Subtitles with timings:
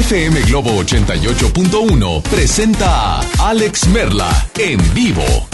[0.00, 5.49] FM Globo 88.1 presenta a Alex Merla en vivo.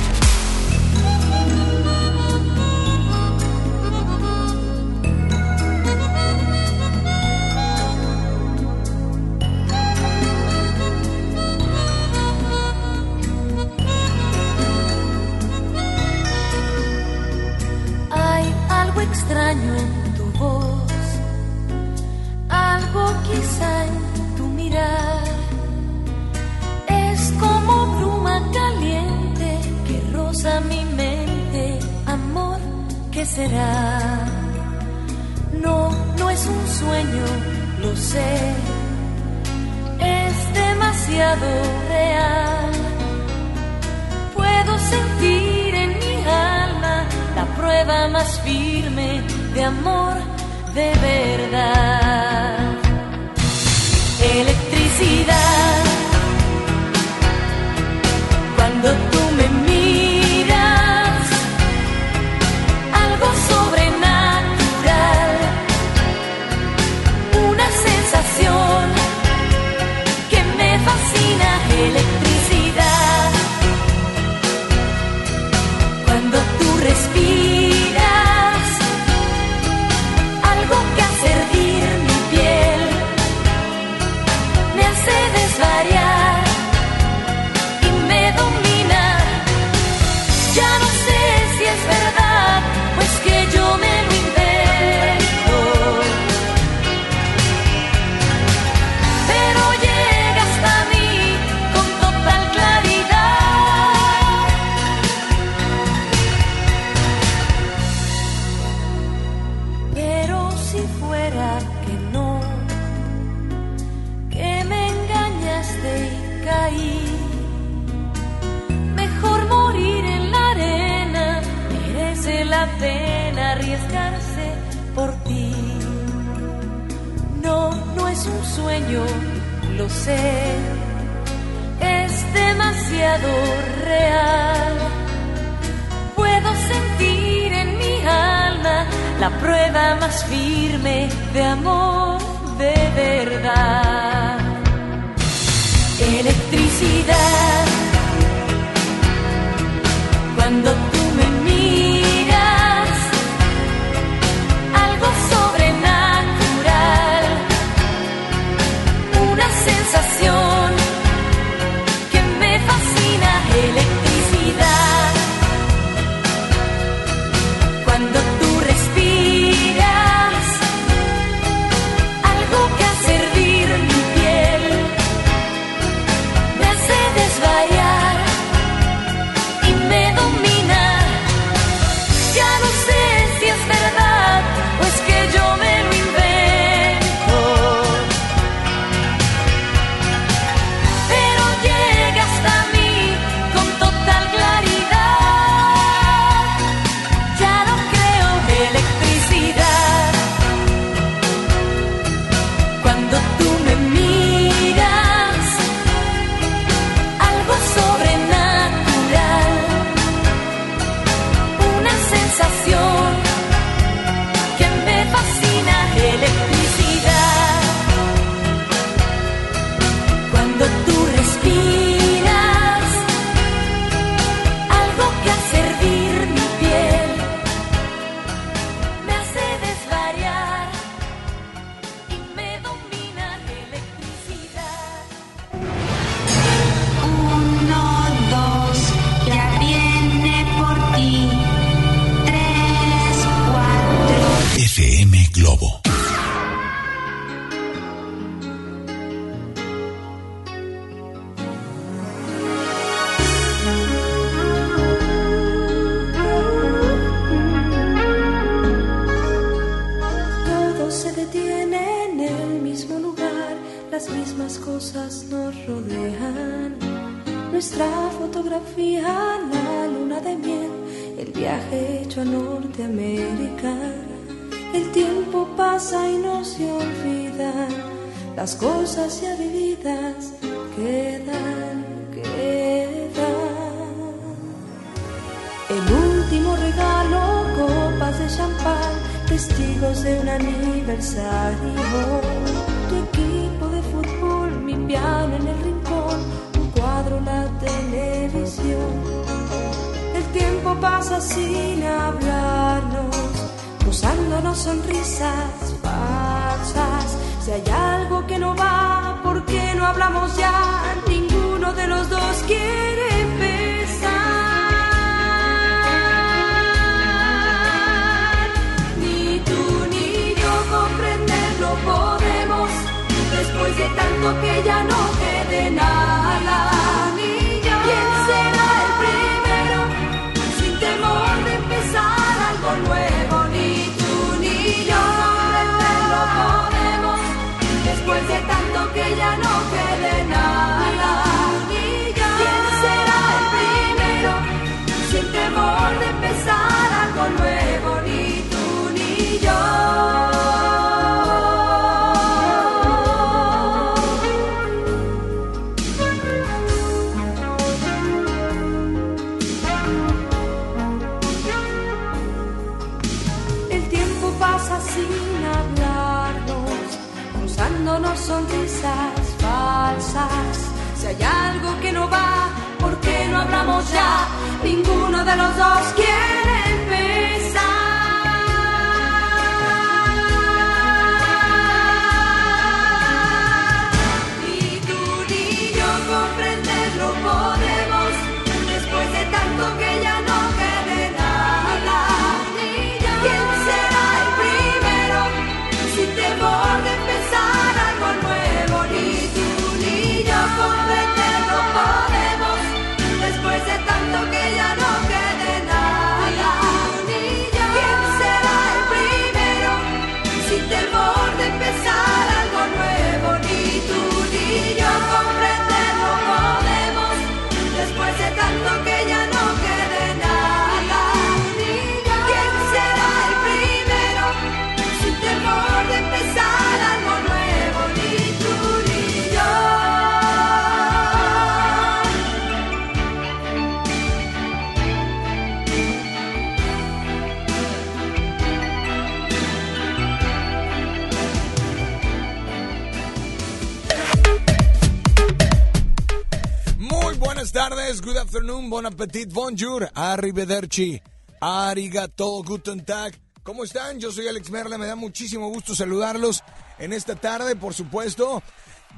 [448.00, 451.00] Good afternoon, bon appetit, bonjour, arrivederci,
[451.40, 453.14] arigato, guten tag.
[453.42, 454.00] ¿Cómo están?
[454.00, 456.42] Yo soy Alex Merla, me da muchísimo gusto saludarlos
[456.78, 458.42] en esta tarde, por supuesto.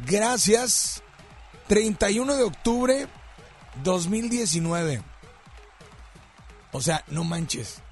[0.06, 1.02] Gracias.
[1.66, 3.08] 31 de octubre
[3.84, 5.02] 2019.
[6.72, 7.82] O sea, no manches.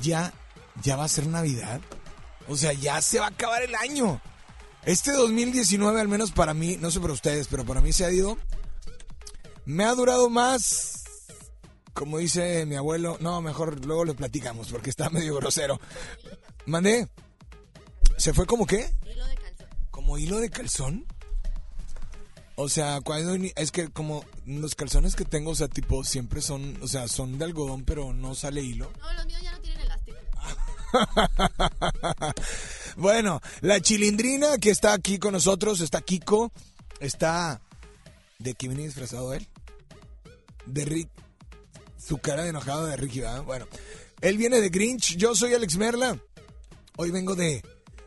[0.00, 0.32] Ya
[0.82, 1.80] ya va a ser Navidad.
[2.48, 4.20] O sea, ya se va a acabar el año.
[4.84, 8.10] Este 2019 al menos para mí, no sé para ustedes, pero para mí se ha
[8.10, 8.36] ido
[9.64, 11.04] me ha durado más,
[11.92, 15.80] como dice mi abuelo, no, mejor luego lo platicamos porque está medio grosero.
[16.66, 17.08] Mandé,
[18.16, 18.90] ¿se fue como qué?
[19.10, 19.68] Hilo de calzón.
[19.90, 21.06] ¿Como hilo de calzón?
[22.54, 26.78] O sea, cuando es que como los calzones que tengo, o sea, tipo, siempre son,
[26.82, 28.92] o sea, son de algodón, pero no sale hilo.
[29.00, 30.18] No, los míos ya no tienen elástico.
[32.96, 36.52] bueno, la chilindrina que está aquí con nosotros, está Kiko,
[37.00, 37.60] está...
[38.38, 39.48] ¿De qué viene disfrazado él?
[40.66, 41.08] De Rick.
[41.98, 43.44] Su cara de enojado de Ricky, ¿verdad?
[43.44, 43.66] Bueno,
[44.20, 46.18] él viene de Grinch, yo soy Alex Merla.
[46.96, 47.62] Hoy vengo de...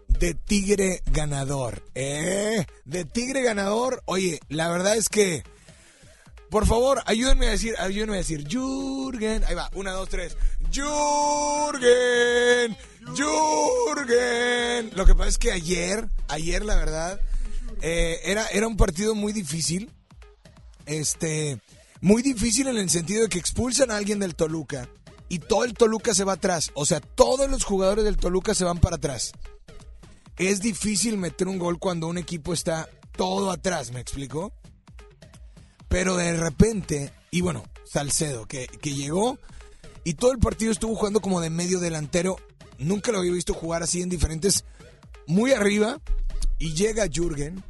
[0.07, 1.83] De Tigre Ganador.
[1.93, 2.65] ¿Eh?
[2.85, 4.01] De Tigre Ganador.
[4.05, 5.43] Oye, la verdad es que...
[6.49, 9.43] Por favor, ayúdenme a decir, ayúdenme a decir, Jürgen.
[9.43, 10.37] Ahí va, una, dos, tres.
[10.71, 12.77] Jürgen,
[13.13, 14.91] Jürgen.
[14.95, 17.19] Lo que pasa es que ayer, ayer la verdad,
[17.81, 19.91] eh, era, era un partido muy difícil.
[20.85, 21.59] Este,
[22.05, 24.87] muy difícil en el sentido de que expulsan a alguien del Toluca
[25.27, 26.69] y todo el Toluca se va atrás.
[26.75, 29.31] O sea, todos los jugadores del Toluca se van para atrás.
[30.37, 34.53] Es difícil meter un gol cuando un equipo está todo atrás, ¿me explico?
[35.87, 39.39] Pero de repente, y bueno, Salcedo, que, que llegó
[40.03, 42.35] y todo el partido estuvo jugando como de medio delantero.
[42.77, 44.63] Nunca lo había visto jugar así en diferentes,
[45.25, 45.99] muy arriba.
[46.59, 47.63] Y llega Jürgen,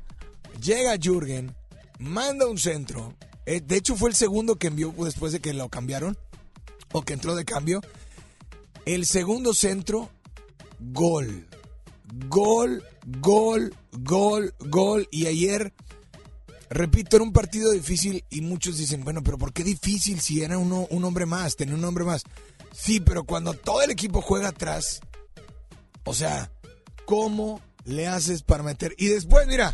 [0.62, 1.56] llega Jürgen,
[2.00, 3.16] manda un centro.
[3.46, 6.18] Eh, de hecho, fue el segundo que envió después de que lo cambiaron,
[6.92, 7.82] o que entró de cambio.
[8.86, 10.10] El segundo centro,
[10.80, 11.48] gol.
[12.30, 12.84] Gol,
[13.20, 15.08] gol, gol, gol.
[15.12, 15.74] Y ayer
[16.70, 20.58] Repito, era un partido difícil y muchos dicen, bueno, pero ¿por qué difícil si era
[20.58, 22.24] uno, un hombre más, tenía un hombre más?
[22.74, 25.00] Sí, pero cuando todo el equipo juega atrás,
[26.04, 26.52] o sea,
[27.06, 28.96] ¿cómo le haces para meter?
[28.98, 29.74] Y después, mira,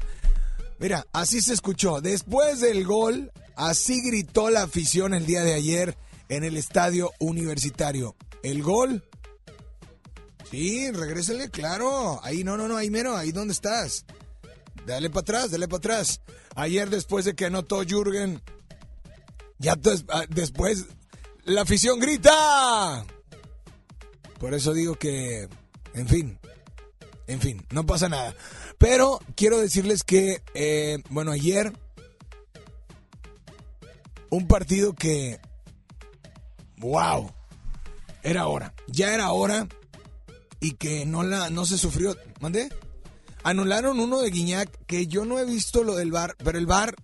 [0.80, 2.02] mira, así se escuchó.
[2.02, 5.98] Después del gol, así gritó la afición el día de ayer
[6.30, 8.16] en el estadio universitario.
[8.44, 9.04] El gol.
[10.50, 12.20] Sí, regrésale, claro.
[12.24, 14.06] Ahí, no, no, no, ahí mero, ahí donde estás.
[14.86, 16.22] Dale para atrás, dale para atrás.
[16.56, 18.42] Ayer después de que anotó Jürgen,
[19.60, 19.78] ya
[20.10, 20.86] ah, después
[21.44, 23.06] la afición grita.
[24.40, 25.48] Por eso digo que,
[25.94, 26.40] en fin,
[27.28, 28.36] en fin, no pasa nada.
[28.78, 31.74] Pero quiero decirles que, eh, bueno, ayer
[34.32, 35.40] un partido que,
[36.78, 37.32] wow,
[38.24, 39.68] era hora, ya era hora
[40.60, 42.16] y que no la, no se sufrió.
[42.40, 42.70] ¿Mandé?
[43.44, 46.96] Anularon uno de Guiñac que yo no he visto lo del bar, pero el bar,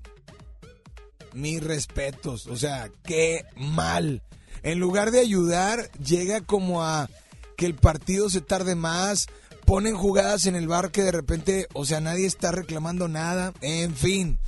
[1.34, 4.24] mis respetos, o sea, qué mal.
[4.63, 7.10] En lugar de ayudar, llega como a
[7.57, 9.27] que el partido se tarde más,
[9.65, 13.96] ponen jugadas en el bar que de repente, o sea, nadie está reclamando nada, en
[13.96, 14.39] fin.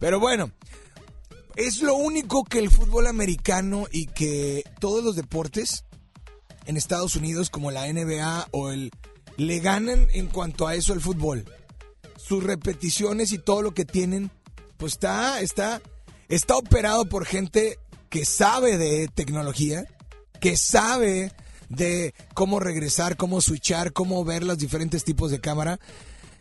[0.00, 0.50] Pero bueno,
[1.56, 5.84] es lo único que el fútbol americano y que todos los deportes
[6.66, 8.90] en Estados Unidos como la NBA o el
[9.36, 11.44] le ganan en cuanto a eso al fútbol.
[12.16, 14.30] Sus repeticiones y todo lo que tienen,
[14.76, 15.80] pues está está
[16.28, 17.78] está operado por gente
[18.10, 19.86] que sabe de tecnología,
[20.40, 21.32] que sabe
[21.68, 25.80] de cómo regresar, cómo switchar, cómo ver los diferentes tipos de cámara.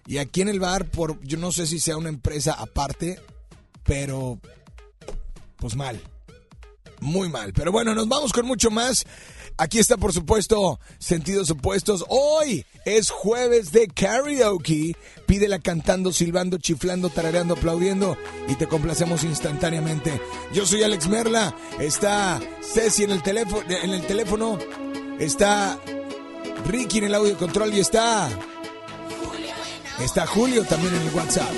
[0.07, 3.19] Y aquí en el bar, por yo no sé si sea una empresa aparte,
[3.84, 4.39] pero
[5.65, 6.00] pues mal.
[7.00, 7.51] Muy mal.
[7.51, 9.03] Pero bueno, nos vamos con mucho más.
[9.57, 12.05] Aquí está, por supuesto, Sentidos Opuestos.
[12.07, 14.95] Hoy es jueves de karaoke.
[15.25, 18.15] Pídela cantando, silbando, chiflando, tarareando, aplaudiendo
[18.48, 20.22] y te complacemos instantáneamente.
[20.53, 21.55] Yo soy Alex Merla.
[21.79, 23.63] Está Ceci en el teléfono.
[23.67, 24.60] En el teléfono.
[25.19, 25.79] Está
[26.67, 28.29] Ricky en el audio control y está.
[30.00, 31.51] Está Julio también en el WhatsApp.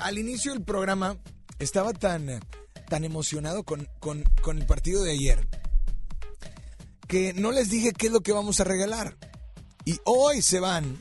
[0.00, 1.16] Al inicio del programa
[1.58, 2.40] estaba tan,
[2.88, 5.46] tan emocionado con, con- con el partido de ayer
[7.08, 9.16] que no les dije qué es lo que vamos a regalar.
[9.84, 10.98] Y hoy se van,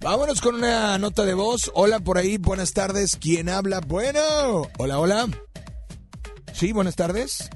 [0.00, 1.70] Vámonos con una nota de voz.
[1.74, 3.16] Hola por ahí, buenas tardes.
[3.20, 3.80] ¿Quién habla?
[3.80, 4.68] Bueno.
[4.78, 5.28] Hola, hola.
[6.52, 7.48] Sí, buenas tardes.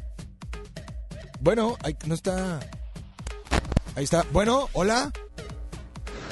[1.41, 2.61] Bueno, ahí no está.
[3.97, 4.25] Ahí está.
[4.33, 5.11] Bueno, hola.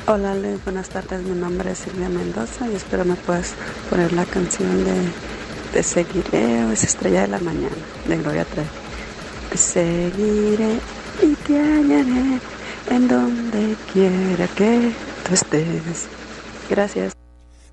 [0.06, 1.20] Hola, buenas tardes.
[1.22, 3.54] Mi nombre es Silvia Mendoza y espero me puedas
[3.90, 4.94] poner la canción de
[5.72, 8.83] Te seguiré o es Estrella de la Mañana de Gloria Trevi.
[9.54, 10.80] Seguiré
[11.22, 12.40] y te hallaré
[12.90, 14.92] en donde quiera que
[15.26, 16.06] tú estés.
[16.68, 17.14] Gracias.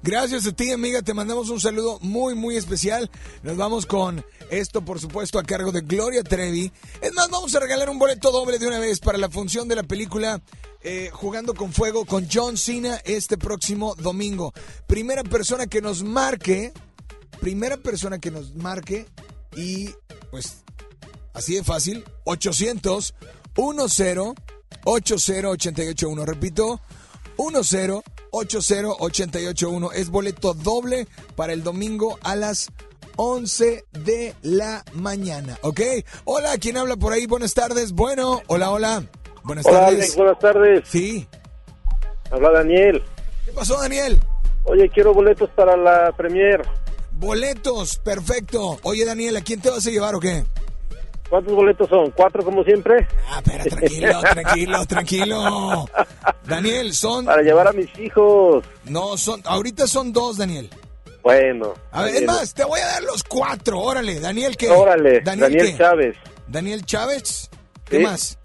[0.04, 1.04] Gracias a ti, amiga.
[1.04, 3.10] Te mandamos un saludo muy, muy especial.
[3.44, 6.72] Nos vamos con esto, por supuesto, a cargo de Gloria Trevi.
[7.02, 9.76] Es más, vamos a regalar un boleto doble de una vez para la función de
[9.76, 10.42] la película
[10.82, 14.54] eh, Jugando con Fuego con John Cena este próximo domingo.
[14.88, 16.74] Primera persona que nos marque,
[17.40, 19.06] primera persona que nos marque
[19.56, 19.92] y
[20.32, 20.64] pues
[21.34, 23.14] así de fácil, 800
[23.56, 24.36] 10
[24.84, 26.26] 80881.
[26.26, 26.82] Repito,
[27.38, 29.92] 10 80881.
[29.94, 32.70] Es boleto doble para el domingo a las
[33.18, 35.82] 11 de la mañana, ¿ok?
[36.26, 37.26] Hola, ¿quién habla por ahí?
[37.26, 37.92] Buenas tardes.
[37.92, 39.04] Bueno, hola, hola.
[39.44, 40.00] Buenas Hola, tardes.
[40.00, 40.84] Alex, buenas tardes.
[40.88, 41.28] Sí.
[42.32, 43.04] Habla Daniel.
[43.46, 44.20] ¿Qué pasó, Daniel?
[44.66, 46.62] Oye, quiero boletos para la premier.
[47.14, 48.80] Boletos, perfecto.
[48.84, 50.46] Oye, Daniel, ¿a quién te vas a llevar o qué?
[51.32, 52.12] ¿Cuántos boletos son?
[52.12, 53.08] ¿Cuatro como siempre?
[53.30, 55.90] Ah, espera, tranquilo, tranquilo, tranquilo.
[56.46, 57.24] Daniel, son...
[57.24, 58.66] Para llevar a mis hijos.
[58.84, 59.42] No, son...
[59.46, 60.70] Ahorita son dos, Daniel.
[61.24, 61.74] Bueno.
[61.92, 63.80] A ver, es más, te voy a dar los cuatro.
[63.80, 64.70] Órale, Daniel, ¿qué?
[64.70, 65.78] Órale, Daniel, qué?
[65.78, 66.18] Chávez.
[66.50, 67.50] Daniel Chávez.
[67.86, 68.04] ¿Qué Sí.
[68.04, 68.38] más?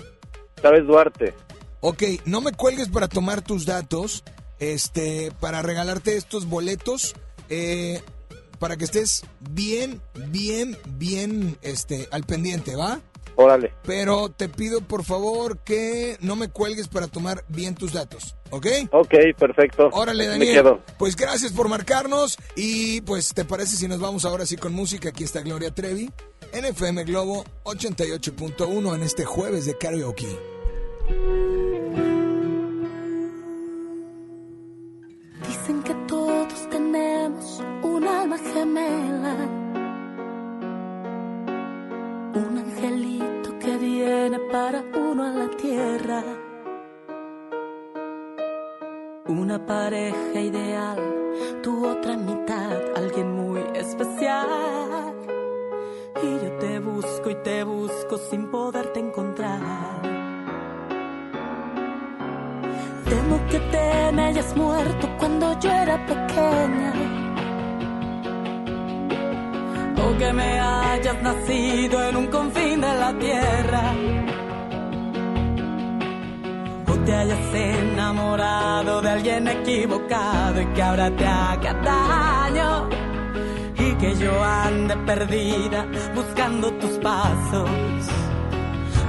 [0.63, 1.35] Chávez Duarte.
[1.81, 4.23] Ok, no me cuelgues para tomar tus datos,
[4.61, 7.17] este, para regalarte estos boletos,
[7.49, 8.01] eh,
[8.59, 13.01] para que estés bien, bien, bien, este, al pendiente, ¿va?
[13.39, 13.75] Órale.
[13.85, 18.67] Pero te pido por favor que no me cuelgues para tomar bien tus datos, ¿ok?
[18.93, 19.91] Ok, perfecto.
[19.93, 20.55] Órale, Me Daniel.
[20.55, 20.81] quedo.
[20.99, 25.11] Pues gracias por marcarnos y pues te parece si nos vamos ahora sí con música.
[25.11, 26.11] Aquí está Gloria Trevi
[26.55, 30.39] en FM Globo 88.1 en este jueves de karaoke.
[35.47, 35.95] Dicen que
[38.27, 39.35] alma gemela.
[42.35, 46.23] Un angelito que viene para uno a la tierra.
[49.29, 50.99] Una pareja ideal,
[51.63, 55.15] tu otra mitad, alguien muy especial.
[56.23, 59.61] Y yo te busco y te busco sin poderte encontrar.
[63.09, 67.16] Temo que te me hayas muerto cuando yo era pequeña.
[70.05, 73.83] O que me hayas nacido en un confín de la tierra.
[76.89, 82.89] O te hayas enamorado de alguien equivocado y que ahora te haga daño.
[83.79, 87.71] Y que yo ande perdida buscando tus pasos.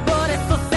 [0.06, 0.77] Por eso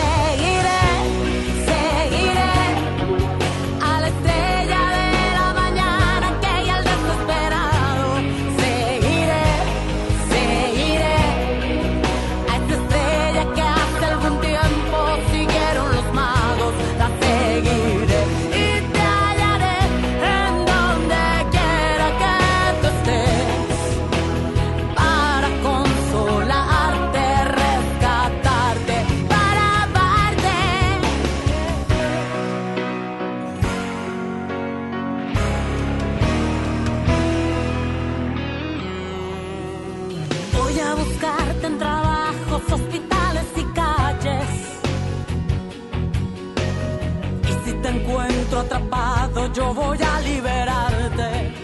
[48.61, 51.55] atrapado, yo voy a liberarte.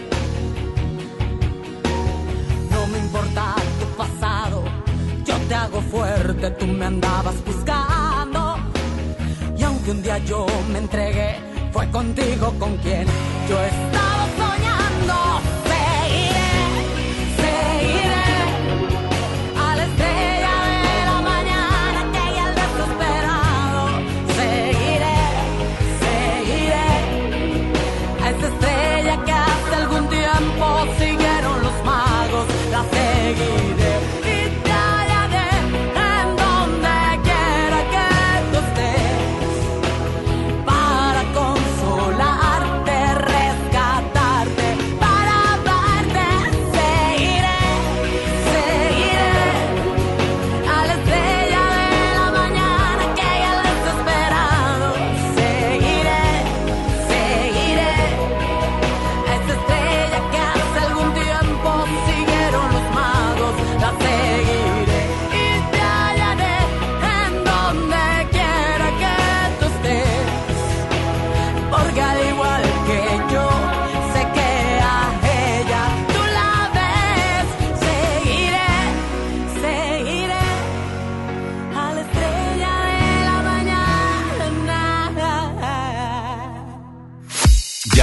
[2.71, 4.63] No me importa tu pasado,
[5.23, 8.57] yo te hago fuerte, tú me andabas buscando.
[9.57, 11.35] Y aunque un día yo me entregué,
[11.71, 13.05] fue contigo con quien
[13.49, 15.46] yo estaba soñando.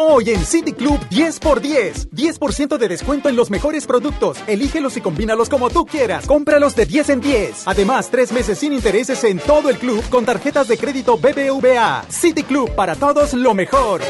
[0.00, 2.10] Hoy en City Club 10x10.
[2.10, 4.38] 10% de descuento en los mejores productos.
[4.46, 6.24] Elígelos y combínalos como tú quieras.
[6.24, 7.66] Cómpralos de 10 en 10.
[7.66, 12.04] Además, tres meses sin intereses en todo el club con tarjetas de crédito BBVA.
[12.08, 14.00] City Club para todos lo mejor.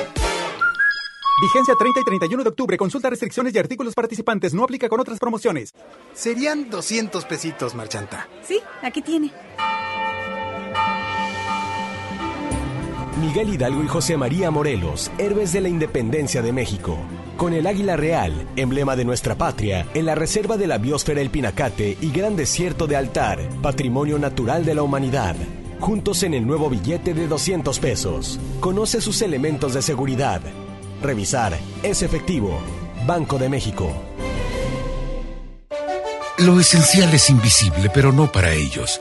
[1.40, 2.76] Vigencia 30 y 31 de octubre.
[2.76, 4.52] Consulta restricciones y artículos participantes.
[4.52, 5.72] No aplica con otras promociones.
[6.12, 8.28] Serían 200 pesitos, Marchanta.
[8.42, 9.32] Sí, aquí tiene.
[13.18, 16.96] Miguel Hidalgo y José María Morelos, héroes de la independencia de México.
[17.36, 21.30] Con el águila real, emblema de nuestra patria, en la reserva de la biosfera El
[21.30, 25.34] Pinacate y Gran Desierto de Altar, patrimonio natural de la humanidad.
[25.80, 28.38] Juntos en el nuevo billete de 200 pesos.
[28.60, 30.40] Conoce sus elementos de seguridad.
[31.02, 31.58] Revisar.
[31.82, 32.58] Es efectivo.
[33.06, 33.92] Banco de México.
[36.38, 39.00] Lo esencial es invisible, pero no para ellos.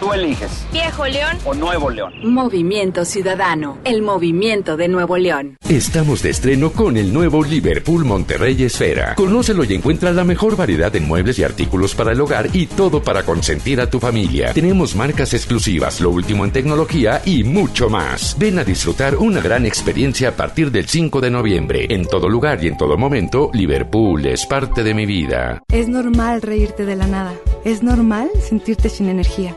[0.00, 0.66] Tú eliges.
[0.72, 2.12] Viejo León o Nuevo León.
[2.24, 5.56] Movimiento Ciudadano, el movimiento de Nuevo León.
[5.68, 9.14] Estamos de estreno con el nuevo Liverpool Monterrey Esfera.
[9.14, 13.02] Conócelo y encuentra la mejor variedad de muebles y artículos para el hogar y todo
[13.02, 14.52] para consentir a tu familia.
[14.52, 18.36] Tenemos marcas exclusivas, lo último en tecnología y mucho más.
[18.38, 21.86] Ven a disfrutar una gran experiencia a partir del 5 de noviembre.
[21.90, 25.62] En todo lugar y en todo momento, Liverpool es parte de mi vida.
[25.72, 27.34] Es normal reírte de la nada.
[27.64, 29.56] Es normal sentirte sin energía.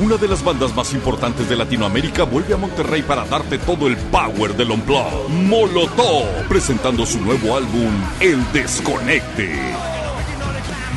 [0.00, 3.96] Una de las bandas más importantes de Latinoamérica vuelve a Monterrey para darte todo el
[3.96, 5.28] power del Unplugged.
[5.28, 9.52] Molotov, presentando su nuevo álbum, El Desconecte.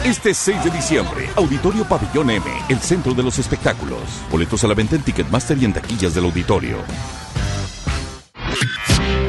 [0.05, 4.01] Este 6 de diciembre, Auditorio Pabellón M, el centro de los espectáculos.
[4.29, 6.77] Boletos a la venta en Ticketmaster y en taquillas del auditorio.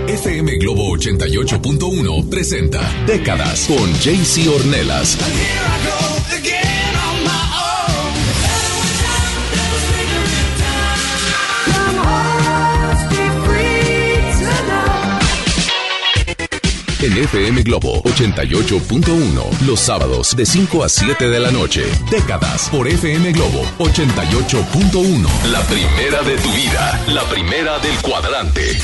[0.07, 5.17] FM Globo 88.1 presenta Décadas con JC Ornelas.
[17.03, 21.83] En FM Globo 88.1, los sábados de 5 a 7 de la noche.
[22.09, 25.27] Décadas por FM Globo 88.1.
[25.51, 28.79] La primera de tu vida, la primera del cuadrante.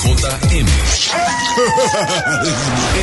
[0.00, 0.66] JM.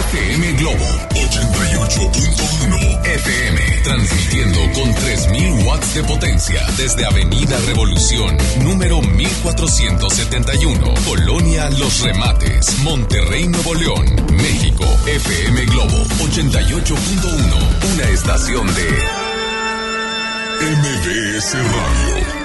[0.09, 3.81] FM Globo 88.1 FM.
[3.83, 13.49] Transmitiendo con 3.000 watts de potencia desde Avenida Revolución, número 1471, Colonia Los Remates, Monterrey,
[13.49, 14.85] Nuevo León, México.
[15.05, 17.93] FM Globo 88.1.
[17.93, 18.89] Una estación de
[20.61, 22.44] MBS Radio.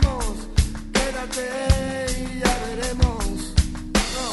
[1.23, 3.53] Y ya veremos.
[4.15, 4.25] No,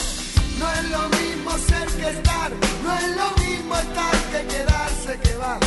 [0.58, 2.50] no es lo mismo ser que estar,
[2.82, 5.58] no es lo mismo estar que quedarse que va.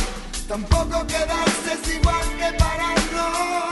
[0.48, 3.71] Tampoco quedarse es igual que pararnos.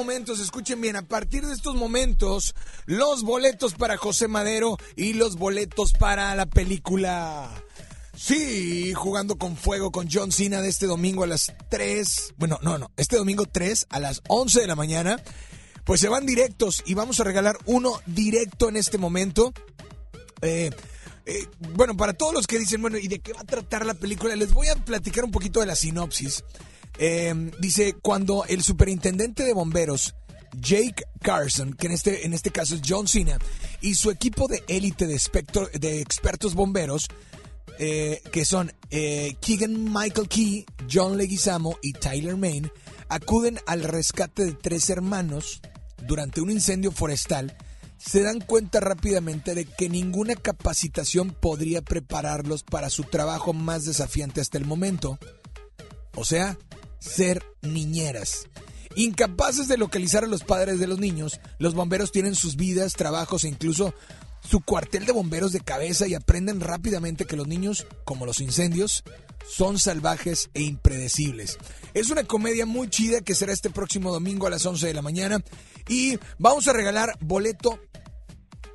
[0.00, 2.54] momentos, escuchen bien, a partir de estos momentos,
[2.86, 7.50] los boletos para José Madero y los boletos para la película.
[8.16, 12.32] Sí, jugando con fuego con John Cena de este domingo a las 3.
[12.38, 15.22] Bueno, no, no, este domingo 3 a las 11 de la mañana.
[15.84, 19.52] Pues se van directos y vamos a regalar uno directo en este momento.
[20.40, 20.70] Eh,
[21.26, 23.92] eh, bueno, para todos los que dicen, bueno, ¿y de qué va a tratar la
[23.92, 24.34] película?
[24.34, 26.42] Les voy a platicar un poquito de la sinopsis.
[27.02, 30.14] Eh, dice, cuando el superintendente de bomberos,
[30.60, 33.38] Jake Carson, que en este, en este caso es John Cena,
[33.80, 37.08] y su equipo de élite de, espectro- de expertos bomberos,
[37.78, 42.70] eh, que son eh, Keegan Michael Key, John Leguizamo y Tyler Main,
[43.08, 45.62] acuden al rescate de tres hermanos
[46.06, 47.56] durante un incendio forestal,
[47.96, 54.40] se dan cuenta rápidamente de que ninguna capacitación podría prepararlos para su trabajo más desafiante
[54.40, 55.18] hasta el momento.
[56.16, 56.58] O sea,
[57.00, 58.46] ser niñeras.
[58.94, 63.44] Incapaces de localizar a los padres de los niños, los bomberos tienen sus vidas, trabajos
[63.44, 63.94] e incluso
[64.40, 69.04] su cuartel de bomberos de cabeza y aprenden rápidamente que los niños, como los incendios,
[69.48, 71.58] son salvajes e impredecibles.
[71.94, 75.02] Es una comedia muy chida que será este próximo domingo a las 11 de la
[75.02, 75.42] mañana
[75.88, 77.80] y vamos a regalar boleto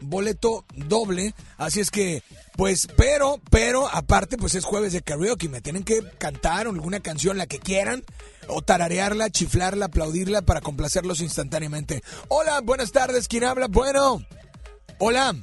[0.01, 2.23] boleto doble, así es que
[2.55, 7.37] pues pero pero aparte pues es jueves de karaoke, me tienen que cantar alguna canción
[7.37, 8.03] la que quieran
[8.47, 12.01] o tararearla, chiflarla, aplaudirla para complacerlos instantáneamente.
[12.27, 13.67] Hola, buenas tardes, ¿quién habla?
[13.67, 14.23] Bueno.
[14.99, 15.35] Hola.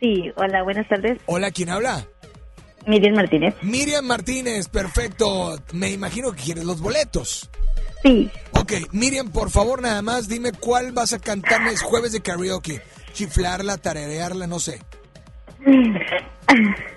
[0.00, 1.18] Sí, hola, buenas tardes.
[1.26, 2.06] Hola, ¿quién habla?
[2.86, 3.54] Miriam Martínez.
[3.62, 5.58] Miriam Martínez, perfecto.
[5.72, 7.50] Me imagino que quieres los boletos.
[8.02, 8.30] Sí.
[8.52, 12.80] Ok, Miriam, por favor, nada más dime cuál vas a cantarme es jueves de karaoke.
[13.12, 14.80] Chiflarla, tararearla, no sé.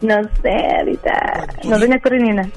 [0.00, 1.46] No sé, ahorita.
[1.64, 2.50] No se me ocurre ni una.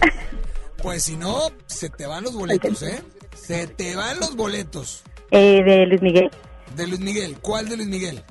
[0.83, 3.01] Pues si no, se te van los boletos, ¿eh?
[3.35, 5.03] Se te van los boletos.
[5.31, 6.29] Eh, de Luis Miguel.
[6.75, 7.37] De Luis Miguel.
[7.41, 8.21] ¿Cuál de Luis Miguel?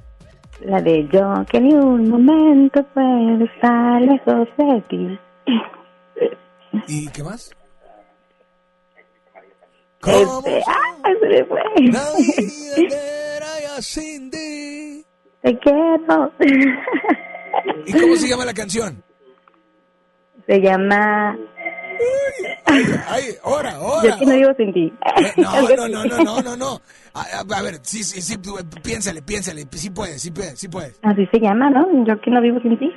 [0.60, 5.18] La de yo, que ni un momento puedo estar lejos de ti.
[6.88, 7.50] ¿Y qué más?
[10.06, 11.12] Este, ¡ah!
[11.20, 11.60] Se me fue.
[14.30, 15.04] Ti.
[15.42, 16.32] Te quiero.
[17.86, 19.02] ¿Y cómo se llama la canción?
[20.46, 21.36] Se llama.
[23.08, 24.10] Ay, ahora, ahora.
[24.10, 24.92] Yo que no vivo sin ti.
[25.36, 26.80] No, no, no, no, no, no, no.
[27.14, 28.36] A, a- ver, sí, sí, sí,
[28.82, 29.66] piénsale, piénsale.
[29.72, 30.98] Sí puedes, sí puedes, sí puedes.
[31.02, 31.86] Así se llama, ¿no?
[32.04, 32.90] Yo que no vivo sin ti.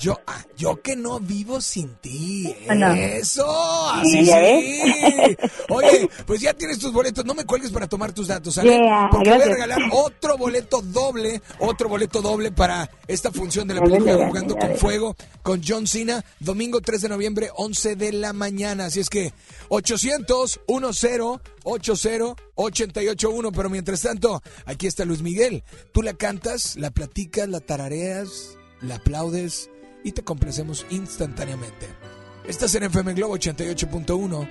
[0.00, 2.54] Yo, ah, yo que no vivo sin ti.
[2.68, 2.92] ¿O no?
[2.92, 5.36] Eso, así ¿Ya sí.
[5.68, 7.24] Oye, pues ya tienes tus boletos.
[7.24, 8.76] No me cuelgues para tomar tus datos, ¿sale?
[8.76, 13.74] Yeah, Porque voy a regalar otro boleto doble, otro boleto doble para esta función de
[13.74, 14.76] la película Jugando con.
[14.76, 18.86] Fuego con John Cena, domingo 3 de noviembre, 11 de la mañana.
[18.86, 19.32] Así es que
[19.68, 23.52] 800 10 80 881.
[23.52, 25.64] Pero mientras tanto, aquí está Luis Miguel.
[25.92, 29.70] Tú la cantas, la platicas, la tarareas, la aplaudes
[30.04, 31.86] y te complacemos instantáneamente.
[32.46, 34.48] Estás en FM Globo 88.1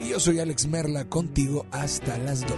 [0.00, 2.50] y yo soy Alex Merla contigo hasta las 2.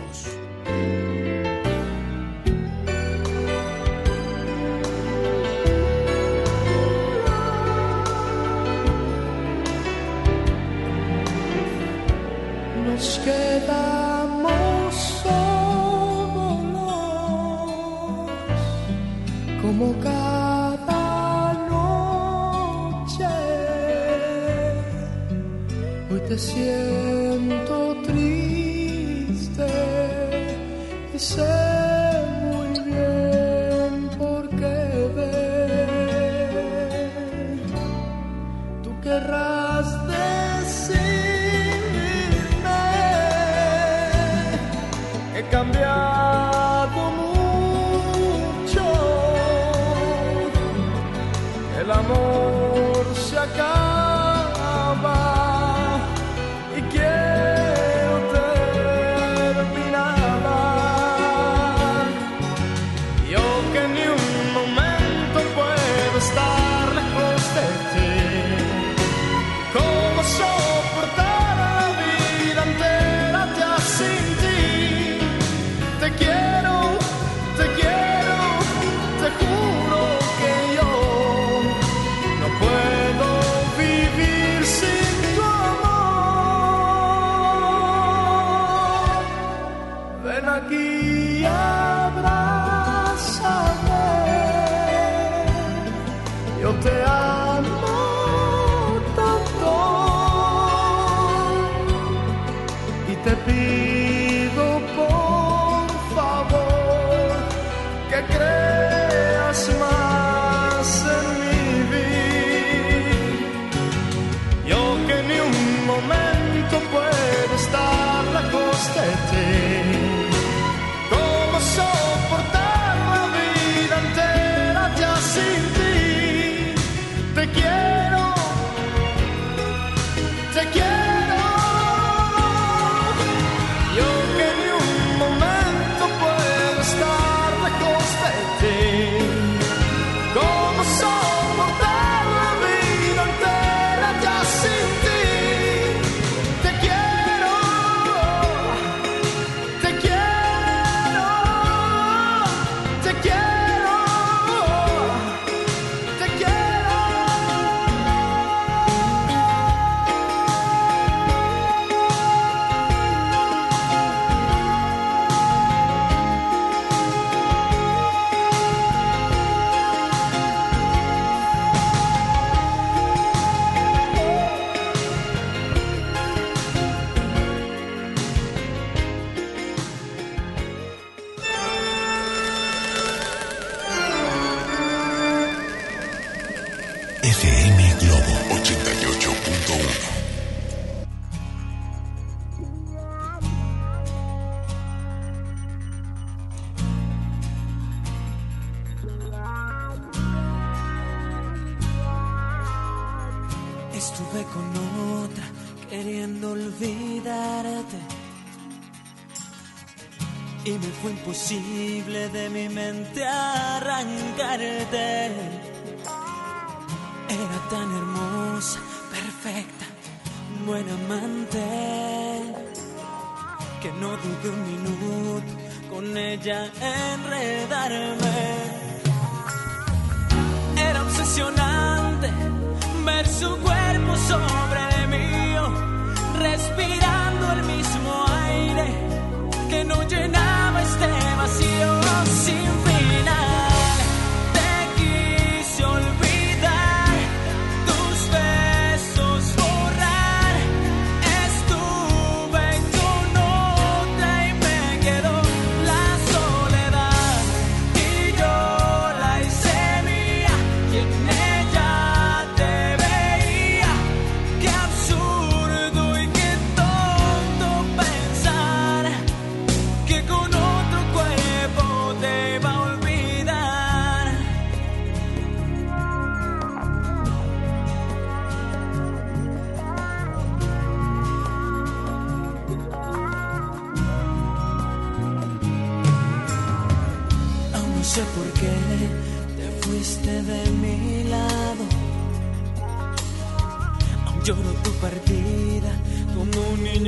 [12.87, 15.51] Nos quedamos solos
[19.63, 19.93] como
[26.41, 29.67] siento triste
[31.15, 31.60] y sé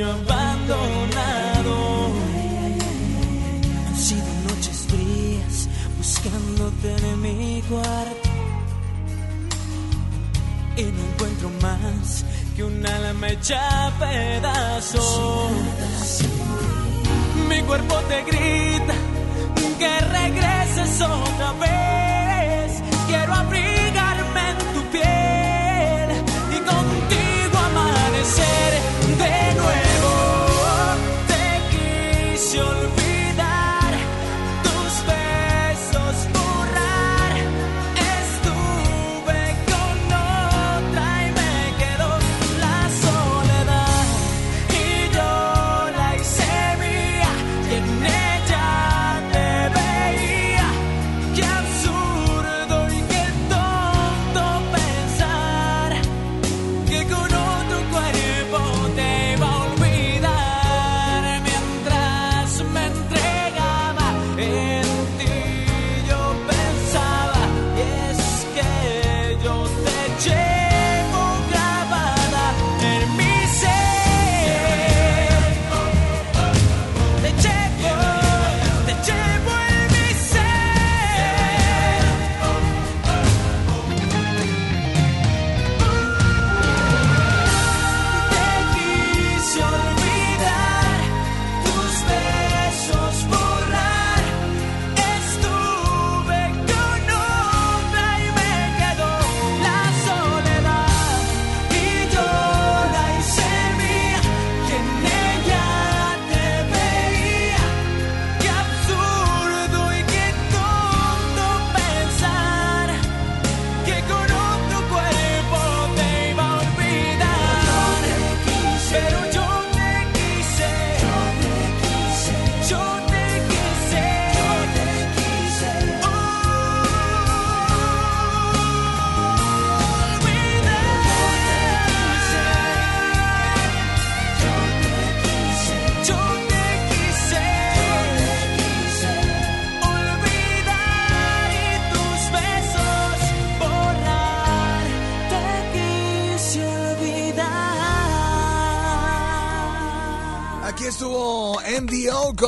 [0.03, 1.75] abandonado.
[3.87, 8.29] Han sido noches frías buscándote en mi cuarto.
[10.75, 12.25] Y no encuentro más
[12.55, 15.51] que un alma hecha pedazos.
[17.49, 18.93] Mi cuerpo te grita
[19.79, 21.92] que regreses otra vez.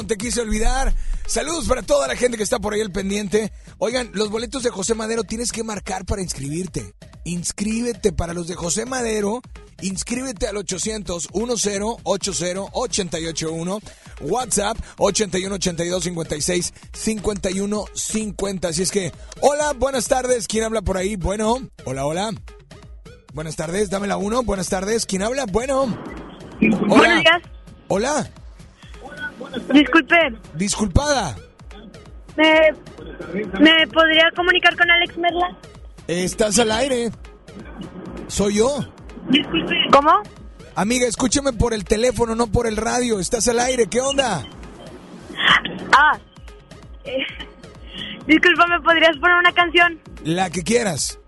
[0.06, 0.94] Te Quise Olvidar.
[1.28, 3.52] Saludos para toda la gente que está por ahí al pendiente.
[3.78, 6.94] Oigan, los boletos de José Madero tienes que marcar para inscribirte.
[7.24, 9.42] Inscríbete para los de José Madero.
[9.82, 13.80] Inscríbete al 800 10 80 881
[14.22, 18.68] WhatsApp 81 82 56 51 50.
[18.68, 20.48] Así es que, hola, buenas tardes.
[20.48, 21.16] ¿Quién habla por ahí?
[21.16, 22.32] Bueno, hola, hola.
[23.34, 24.44] Buenas tardes, dame la uno.
[24.44, 25.06] Buenas tardes.
[25.06, 25.46] ¿Quién habla?
[25.46, 25.84] Bueno.
[26.62, 26.88] Hola.
[26.88, 27.42] Buenos días.
[27.90, 28.32] Hola.
[29.74, 30.16] Disculpe,
[30.54, 31.36] Disculpada.
[32.38, 32.72] ¿me,
[33.60, 35.58] ¿me podría comunicar con Alex Merla?
[36.08, 37.12] Estás al aire.
[38.28, 38.80] Soy yo.
[39.30, 39.76] Disculpe.
[39.92, 40.12] ¿Cómo?
[40.76, 43.20] Amiga, escúchame por el teléfono, no por el radio.
[43.20, 43.88] Estás al aire.
[43.88, 44.46] ¿Qué onda?
[45.96, 46.20] Ah.
[47.06, 47.26] Eh,
[48.28, 50.00] disculpa, ¿me podrías poner una canción?
[50.24, 51.20] La que quieras.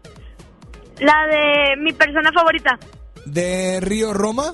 [0.99, 2.77] La de mi persona favorita.
[3.25, 4.53] ¿De Río Roma?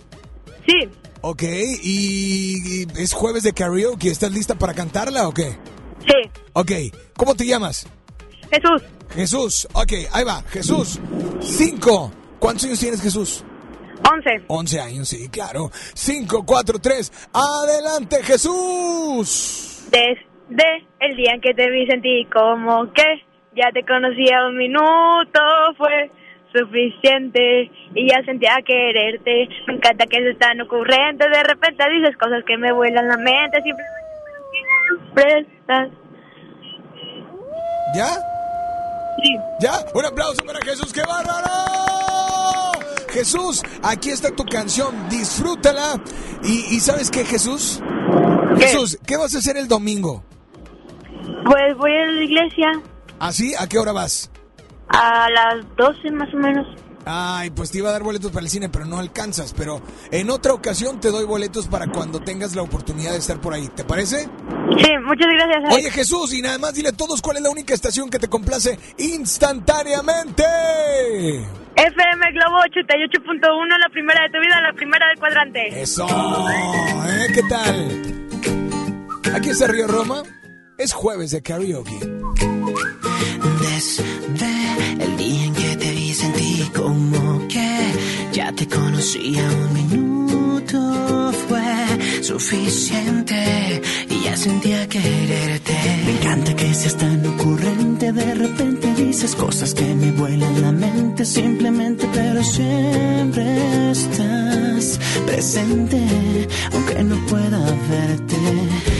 [0.68, 0.89] Sí.
[1.26, 1.43] Ok,
[1.82, 4.09] y, es jueves de karaoke.
[4.09, 5.51] ¿Estás lista para cantarla o qué?
[6.05, 6.30] Sí.
[6.51, 6.71] Ok,
[7.15, 7.88] ¿cómo te llamas?
[8.51, 8.84] Jesús.
[9.15, 9.67] Jesús.
[9.71, 10.41] Ok, ahí va.
[10.49, 10.99] Jesús.
[11.39, 12.11] Cinco.
[12.39, 13.45] ¿Cuántos años tienes, Jesús?
[14.11, 14.43] Once.
[14.47, 15.71] Once años, sí, claro.
[15.93, 17.09] Cinco, cuatro, tres.
[17.32, 19.88] Adelante, Jesús.
[19.91, 23.24] Desde el día en que te vi sentí como que
[23.55, 25.39] ya te conocía un minuto
[25.78, 26.11] fue
[26.54, 29.49] suficiente y ya sentía quererte.
[29.68, 31.28] Me encanta que es tan ocurrente.
[31.28, 33.64] De repente dices cosas que me vuelan la mente.
[35.16, 35.89] Estás.
[37.95, 38.08] ¿Ya?
[39.24, 39.38] Sí.
[39.60, 39.74] ¿Ya?
[39.93, 41.49] Un aplauso para Jesús, ¡qué bárbaro!
[43.12, 46.01] Jesús, aquí está tu canción, disfrútala.
[46.43, 47.82] ¿Y, y sabes qué, Jesús?
[48.58, 50.24] Jesús, ¿qué vas a hacer el domingo?
[51.45, 52.72] Pues voy a la iglesia
[53.20, 53.54] ¿Así?
[53.58, 54.30] ¿A qué hora vas?
[54.89, 56.67] A las 12 más o menos.
[57.05, 59.53] Ay, pues te iba a dar boletos para el cine, pero no alcanzas.
[59.53, 59.81] Pero
[60.11, 63.67] en otra ocasión te doy boletos para cuando tengas la oportunidad de estar por ahí.
[63.67, 64.29] ¿Te parece?
[64.77, 65.57] Sí, muchas gracias.
[65.65, 65.75] Alex.
[65.75, 68.27] Oye Jesús, y nada más dile a todos cuál es la única estación que te
[68.29, 70.43] complace instantáneamente.
[71.75, 75.81] FM Globo 88.1, la primera de tu vida, la primera del cuadrante.
[75.81, 77.27] Eso, ¿eh?
[77.34, 78.23] ¿Qué tal?
[79.36, 80.23] Aquí está Río Roma.
[80.84, 81.97] Es jueves de karaoke.
[83.61, 84.03] Desde
[84.99, 87.93] el día en que te vi sentí como que
[88.34, 95.73] ya te conocía un minuto fue suficiente y ya sentía quererte.
[96.05, 101.23] Me encanta que seas tan ocurrente, de repente dices cosas que me vuelan la mente
[101.23, 106.05] simplemente, pero siempre estás presente,
[106.73, 107.59] aunque no pueda
[107.89, 108.93] verte.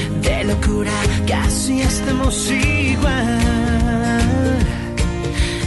[0.46, 0.92] Locura
[1.26, 3.40] casi estamos igual.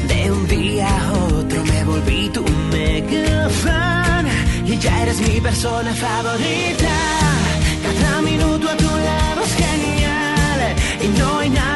[0.09, 4.27] De un día a otro me volví tu mega fan
[4.67, 6.95] y ya eres mi persona favorita.
[7.83, 10.61] Cada minuto a tu lado es genial
[11.05, 11.76] y no hay nadie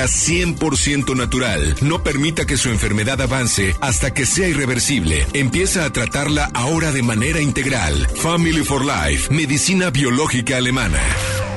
[0.05, 1.75] 100% natural.
[1.81, 5.25] No permita que su enfermedad avance hasta que sea irreversible.
[5.33, 8.07] Empieza a tratarla ahora de manera integral.
[8.15, 10.99] Family for Life, medicina biológica alemana.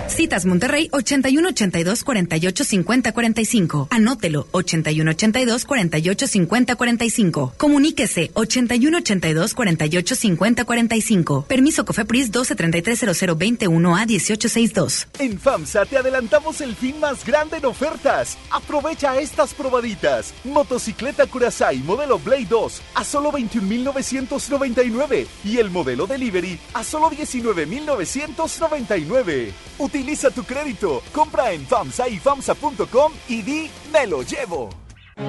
[0.09, 3.89] Citas Monterrey 81 82 48 50 45.
[3.91, 7.55] Anótelo 81 82 48 50 45.
[7.57, 11.47] Comuníquese 81 82 48 50 45.
[11.47, 15.09] Permiso Cofepris 12 33 00 21 a 18 62.
[15.19, 18.37] En FAMSA te adelantamos el fin más grande en ofertas.
[18.51, 20.35] Aprovecha estas probaditas.
[20.45, 29.53] Motocicleta Curaçao modelo Blade 2 a solo 21.999 y el modelo Delivery a solo 19.999.
[29.95, 34.69] Utiliza tu crédito, compra en FAMSA y FAMSA.com y di me lo llevo.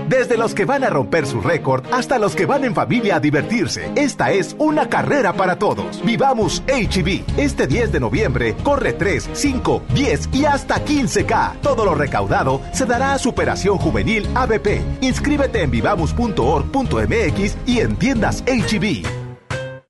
[0.09, 3.19] Desde los que van a romper su récord hasta los que van en familia a
[3.19, 6.03] divertirse, esta es una carrera para todos.
[6.03, 7.37] Vivamos HB.
[7.37, 11.61] Este 10 de noviembre corre 3, 5, 10 y hasta 15K.
[11.61, 14.81] Todo lo recaudado se dará a Superación Juvenil ABP.
[15.01, 19.24] Inscríbete en vivamos.org.mx y en tiendas HB.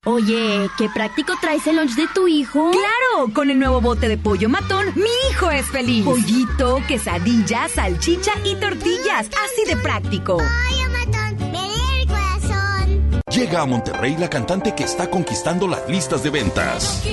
[0.07, 2.69] Oye, qué práctico traes el lunch de tu hijo.
[2.69, 3.33] ¡Claro!
[3.33, 6.05] Con el nuevo bote de pollo matón, mi hijo es feliz.
[6.05, 9.27] Pollito, quesadilla, salchicha y tortillas.
[9.43, 10.37] Así de práctico.
[10.37, 13.21] Pollo matón, me lee el corazón.
[13.31, 17.03] Llega a Monterrey la cantante que está conquistando las listas de ventas.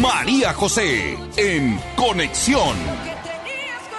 [0.00, 3.03] María José en Conexión.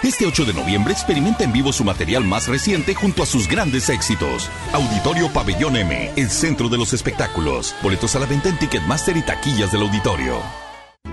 [0.02, 3.88] Este 8 de noviembre experimenta en vivo su material más reciente junto a sus grandes
[3.88, 4.50] éxitos.
[4.72, 7.74] Auditorio Pabellón M, el centro de los espectáculos.
[7.82, 10.38] Boletos a la venta en Ticketmaster y taquillas del auditorio.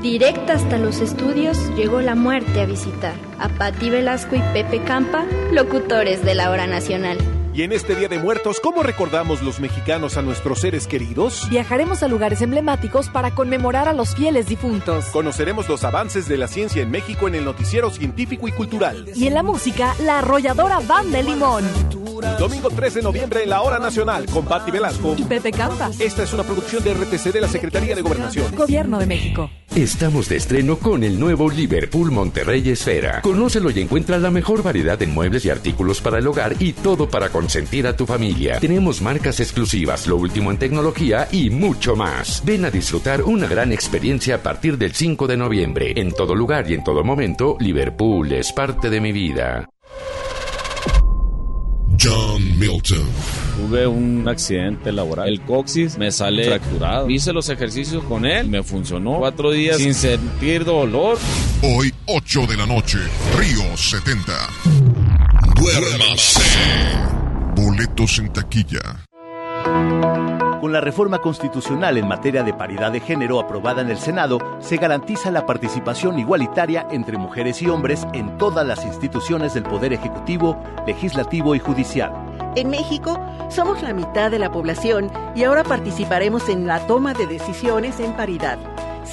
[0.02, 5.26] Directa hasta los estudios llegó la muerte a visitar a Patti Velasco y Pepe Campa,
[5.52, 7.18] locutores de la hora nacional.
[7.56, 11.48] Y en este Día de Muertos, ¿cómo recordamos los mexicanos a nuestros seres queridos?
[11.52, 15.06] Viajaremos a lugares emblemáticos para conmemorar a los fieles difuntos.
[15.14, 19.06] Conoceremos los avances de la ciencia en México en el noticiero científico y cultural.
[19.14, 21.64] Y en la música, la arrolladora Banda de Limón.
[22.40, 25.92] Domingo 3 de noviembre en la Hora Nacional con Patti Velasco y Pepe Campa.
[26.00, 28.56] Esta es una producción de RTC de la Secretaría de Gobernación.
[28.56, 29.50] Gobierno de México.
[29.76, 33.22] Estamos de estreno con el nuevo Liverpool Monterrey Esfera.
[33.22, 37.10] Conócelo y encuentra la mejor variedad en muebles y artículos para el hogar y todo
[37.10, 38.58] para consentir a tu familia.
[38.62, 42.42] Tenemos marcas exclusivas, lo último en tecnología y mucho más.
[42.46, 45.94] Ven a disfrutar una gran experiencia a partir del 5 de noviembre.
[45.98, 49.68] En todo lugar y en todo momento, Liverpool es parte de mi vida.
[52.02, 53.06] John Milton.
[53.58, 55.28] Tuve un accidente laboral.
[55.28, 57.10] El coxis me sale fracturado.
[57.10, 58.48] Hice los ejercicios con él.
[58.48, 59.18] Me funcionó.
[59.20, 61.18] Cuatro días sin sentir dolor.
[61.62, 63.00] Hoy, 8 de la noche,
[63.38, 64.34] Río 70.
[65.56, 67.23] Duérmase.
[67.66, 68.82] Boletos en taquilla.
[70.60, 74.76] Con la reforma constitucional en materia de paridad de género aprobada en el Senado, se
[74.76, 80.62] garantiza la participación igualitaria entre mujeres y hombres en todas las instituciones del Poder Ejecutivo,
[80.86, 82.12] Legislativo y Judicial.
[82.58, 83.18] En México
[83.50, 88.12] somos la mitad de la población y ahora participaremos en la toma de decisiones en
[88.12, 88.60] paridad.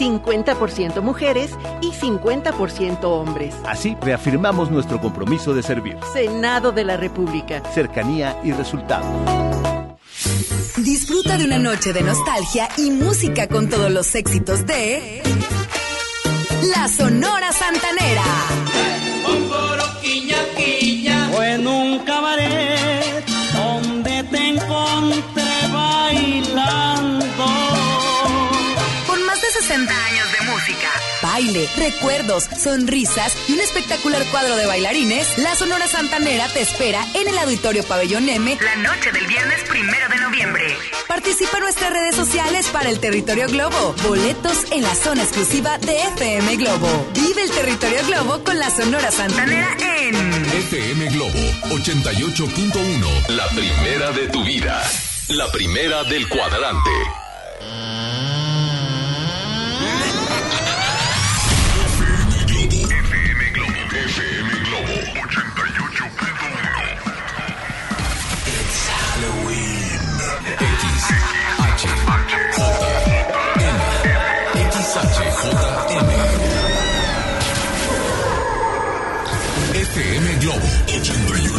[0.01, 1.51] 50% mujeres
[1.83, 3.55] y 50% hombres.
[3.67, 5.99] Así reafirmamos nuestro compromiso de servir.
[6.15, 7.63] Senado de la República.
[7.75, 9.07] Cercanía y resultado.
[10.79, 15.23] Disfruta de una noche de nostalgia y música con todos los éxitos de
[16.75, 18.25] La Sonora Santanera.
[21.37, 22.70] O en un cabaret
[31.41, 37.29] baile, recuerdos, sonrisas y un espectacular cuadro de bailarines, La Sonora Santanera te espera en
[37.29, 40.77] el Auditorio Pabellón M la noche del viernes primero de noviembre.
[41.09, 43.95] Participa en nuestras redes sociales para el Territorio Globo.
[44.07, 47.09] Boletos en la zona exclusiva de FM Globo.
[47.15, 51.39] Vive el Territorio Globo con la Sonora Santanera en FM Globo
[51.71, 53.29] 88.1.
[53.29, 54.83] La primera de tu vida.
[55.29, 56.91] La primera del cuadrante.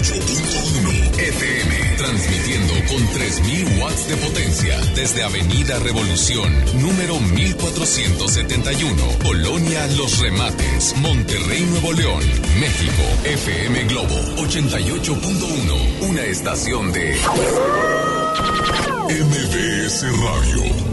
[0.02, 10.18] 88.1 FM transmitiendo con 3000 watts de potencia desde Avenida Revolución número 1471 Colonia Los
[10.18, 12.24] Remates Monterrey Nuevo León
[12.60, 17.16] México FM Globo 88.1 una estación de
[19.08, 20.91] MBS Radio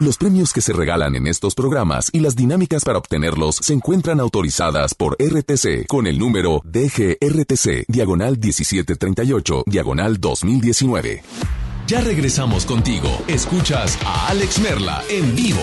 [0.00, 4.18] Los premios que se regalan en estos programas y las dinámicas para obtenerlos se encuentran
[4.18, 11.22] autorizadas por RTC con el número DGRTC, diagonal 1738, diagonal 2019.
[11.86, 13.10] Ya regresamos contigo.
[13.28, 15.60] Escuchas a Alex Merla en vivo.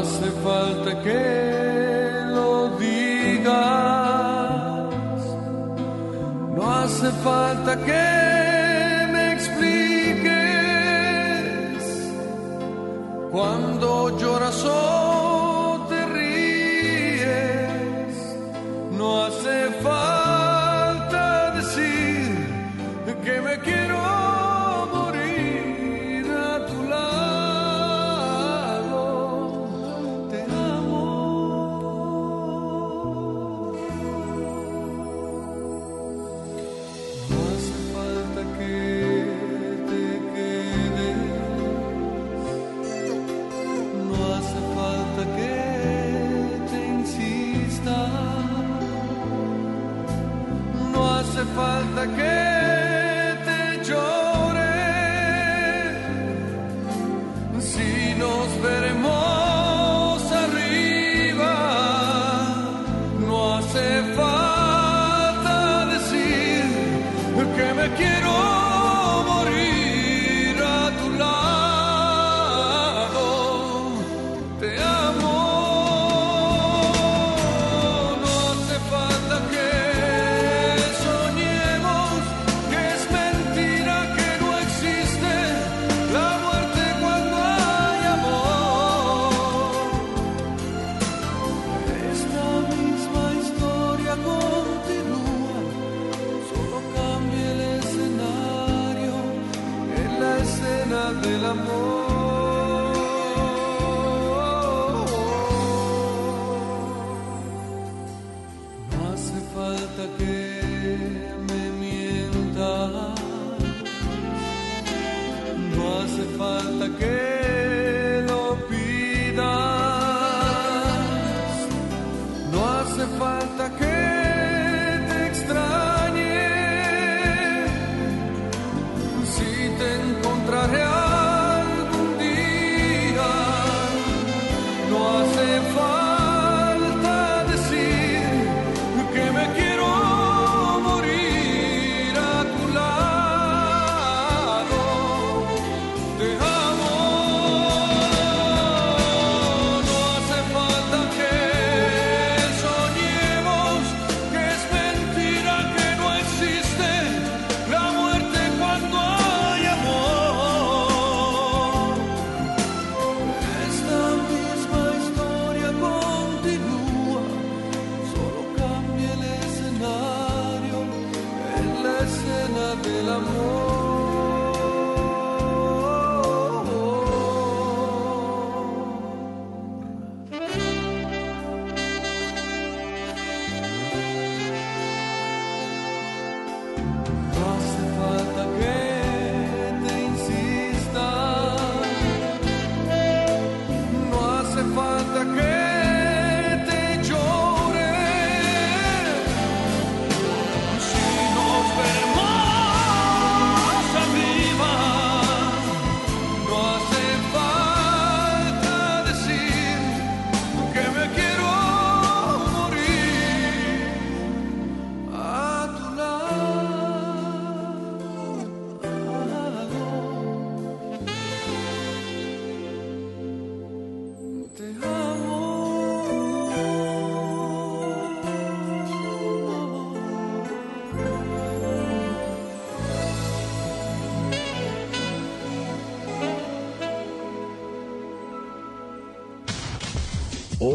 [0.00, 3.50] Hace falta que lo digas,
[6.56, 10.30] no hace falta que me expliques
[13.30, 14.99] cuando lloras o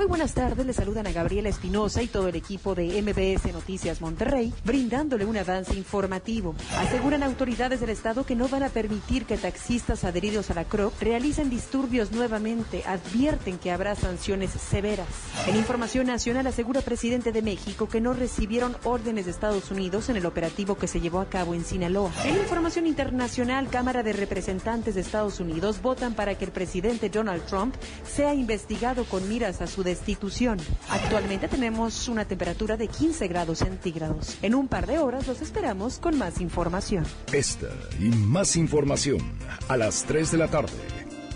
[0.00, 4.00] Muy buenas tardes, le saludan a Gabriela Espinosa y todo el equipo de MBS Noticias
[4.00, 6.54] Monterrey, brindándole un avance informativo.
[6.78, 10.98] Aseguran autoridades del Estado que no van a permitir que taxistas adheridos a la CROP
[11.02, 12.82] realicen disturbios nuevamente.
[12.86, 15.06] Advierten que habrá sanciones severas.
[15.46, 20.16] En información nacional asegura presidente de México que no recibieron órdenes de Estados Unidos en
[20.16, 22.10] el operativo que se llevó a cabo en Sinaloa.
[22.24, 27.44] En información internacional, Cámara de Representantes de Estados Unidos votan para que el presidente Donald
[27.44, 27.74] Trump
[28.10, 30.58] sea investigado con miras a su destitución.
[30.88, 34.38] Actualmente tenemos una temperatura de 15 grados centígrados.
[34.42, 37.04] En un par de horas los esperamos con más información.
[37.32, 37.68] Esta
[37.98, 39.20] y más información
[39.68, 40.72] a las 3 de la tarde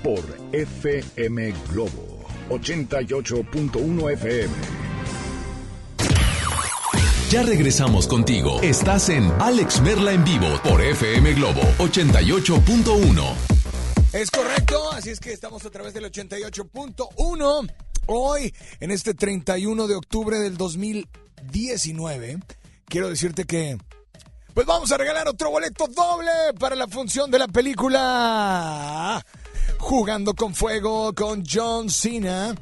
[0.03, 4.55] por FM Globo 88.1 FM.
[7.31, 8.61] Ya regresamos contigo.
[8.63, 13.35] Estás en Alex Merla en vivo por FM Globo 88.1.
[14.13, 17.67] Es correcto, así es que estamos a través del 88.1
[18.07, 22.39] Hoy, en este 31 de octubre del 2019,
[22.87, 23.79] quiero decirte que
[24.53, 26.31] pues vamos a regalar otro boleto doble
[26.61, 29.25] para la función de la película
[29.79, 32.55] Jugando con Fuego con John Cena.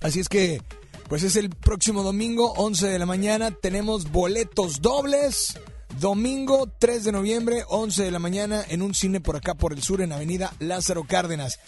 [0.00, 0.62] Así es que,
[1.08, 3.50] pues es el próximo domingo, 11 de la mañana.
[3.50, 5.58] Tenemos boletos dobles.
[5.98, 9.82] Domingo 3 de noviembre, 11 de la mañana, en un cine por acá por el
[9.82, 11.58] sur, en Avenida Lázaro Cárdenas.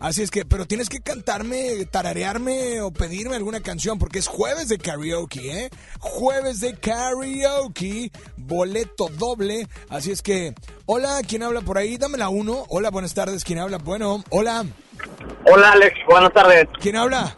[0.00, 4.68] Así es que, pero tienes que cantarme, tararearme o pedirme alguna canción porque es jueves
[4.68, 5.70] de karaoke, ¿eh?
[5.98, 9.68] Jueves de karaoke, boleto doble.
[9.90, 10.54] Así es que,
[10.86, 11.98] hola, ¿quién habla por ahí?
[11.98, 12.64] Dame la uno.
[12.70, 13.76] Hola, buenas tardes, ¿quién habla?
[13.76, 14.64] Bueno, hola.
[15.44, 16.66] Hola, Alex, buenas tardes.
[16.80, 17.36] ¿Quién habla?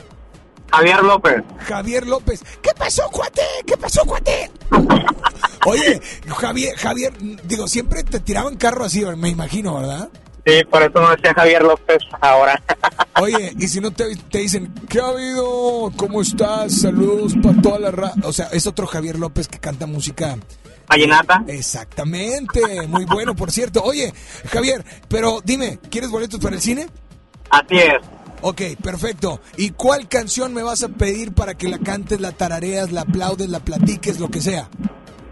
[0.71, 1.43] Javier López.
[1.67, 2.45] Javier López.
[2.63, 3.43] ¿Qué pasó, cuate?
[3.67, 4.53] ¿Qué pasó, cuate?
[5.67, 10.09] Oye, Javier, Javier, digo, siempre te tiraban carro así, me imagino, ¿verdad?
[10.45, 12.61] Sí, por eso no decía Javier López ahora.
[13.21, 15.93] Oye, y si no te, te dicen, ¿qué ha habido?
[15.97, 16.81] ¿Cómo estás?
[16.81, 20.37] Saludos para toda la ra O sea, es otro Javier López que canta música.
[20.89, 21.45] Vallenata.
[21.47, 23.83] Exactamente, muy bueno, por cierto.
[23.83, 24.13] Oye,
[24.51, 26.89] Javier, pero dime, ¿quieres boletos para el cine?
[27.51, 28.01] Así es.
[28.41, 29.41] Ok, perfecto.
[29.57, 33.49] ¿Y cuál canción me vas a pedir para que la cantes, la tarareas, la aplaudes,
[33.49, 34.69] la platiques, lo que sea?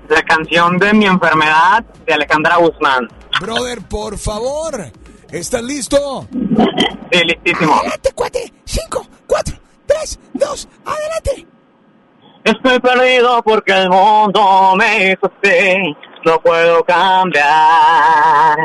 [0.08, 3.08] La canción de Mi Enfermedad de Alejandra Guzmán.
[3.41, 4.91] Brother, por favor.
[5.31, 6.26] ¿Estás listo?
[7.12, 7.74] Sí, listísimo.
[7.74, 8.53] Adelante, cuate.
[8.64, 9.57] Cinco, cuatro,
[9.87, 11.47] tres, dos, adelante.
[12.45, 15.97] Estoy perdido porque el mundo me hizo así.
[16.24, 18.57] No puedo cambiar.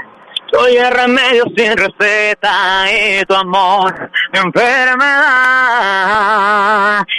[0.56, 4.96] Soy el remedio sin receta y tu amor enfermedad.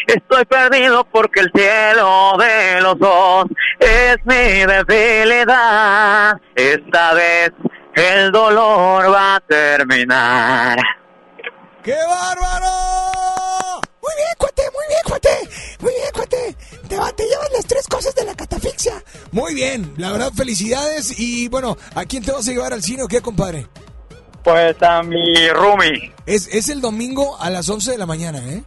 [0.07, 3.45] Estoy perdido porque el cielo de los dos
[3.78, 6.41] es mi debilidad.
[6.55, 7.53] Esta vez
[7.95, 10.78] el dolor va a terminar.
[11.82, 12.72] ¡Qué bárbaro!
[14.01, 15.49] Muy bien, cuate, muy bien, cuate.
[15.80, 16.57] Muy bien, cuate.
[16.89, 19.03] Te, va, te llevas las tres cosas de la catafixia.
[19.32, 21.18] Muy bien, la verdad, felicidades.
[21.18, 23.66] Y bueno, ¿a quién te vas a llevar al cine o qué, compadre?
[24.43, 26.14] Pues a mi roomie.
[26.24, 28.62] Es, es el domingo a las 11 de la mañana, ¿eh?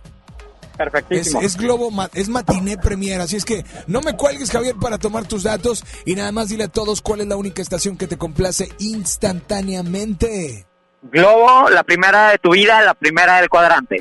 [0.78, 1.42] Perfectísimo.
[1.42, 5.28] Es, es Globo, es matiné premier, así es que no me cuelgues, Javier, para tomar
[5.28, 8.18] tus datos y nada más dile a todos cuál es la única estación que te
[8.18, 10.66] complace instantáneamente.
[11.02, 13.98] Globo, la primera de tu vida, la primera del cuadrante.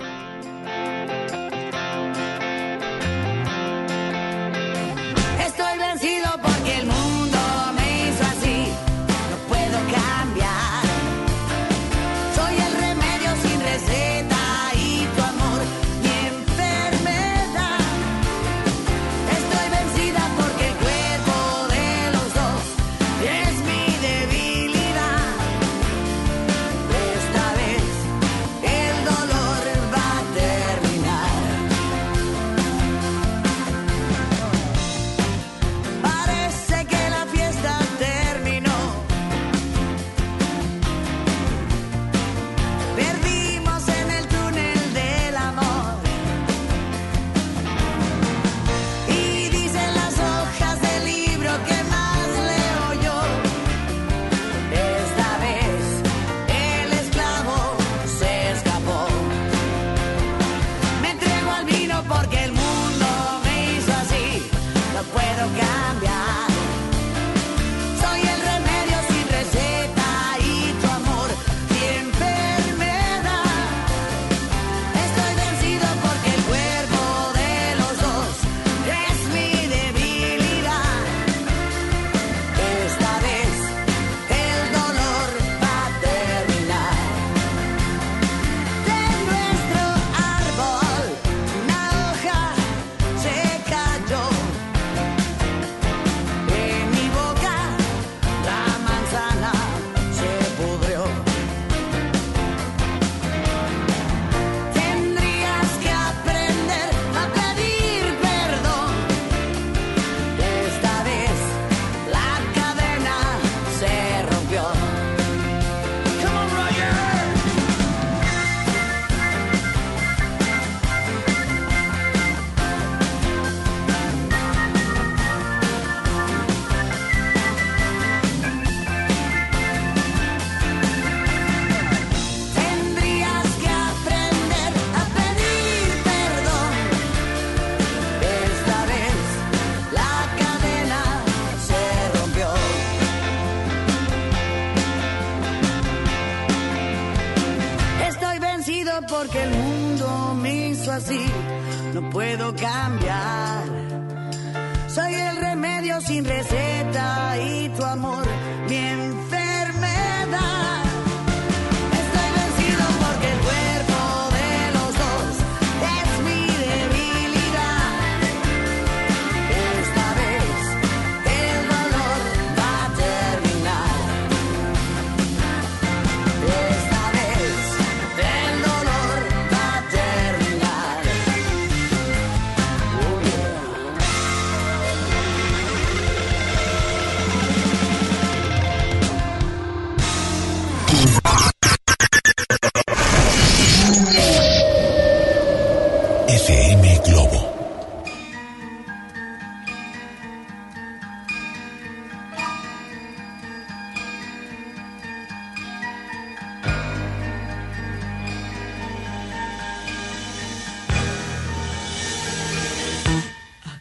[156.20, 156.67] Remedio sin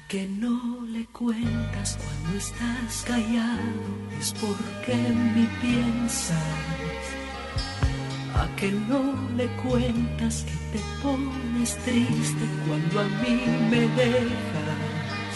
[0.07, 3.59] que no le cuentas cuando estás callado?
[4.19, 6.38] Es porque en mí piensas.
[8.35, 15.35] ¿A que no le cuentas que te pones triste cuando a mí me dejas?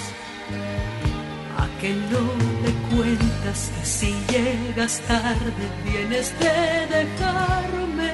[1.57, 2.23] ¿A que no
[2.63, 8.11] le cuentas que si llegas tarde vienes de dejarme?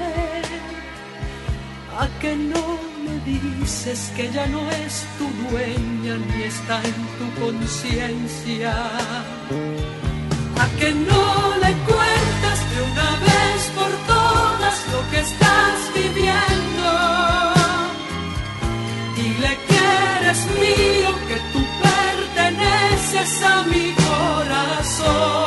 [1.99, 2.96] ¿A que no
[3.27, 8.73] dices que ya no es tu dueña ni está en tu conciencia?
[10.63, 16.87] ¿A que no le cuentas de una vez por todas lo que estás viviendo?
[19.15, 19.79] Dile que
[20.19, 25.46] eres mío, que tú perteneces a mi corazón.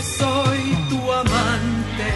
[0.00, 2.10] Soy tu amante.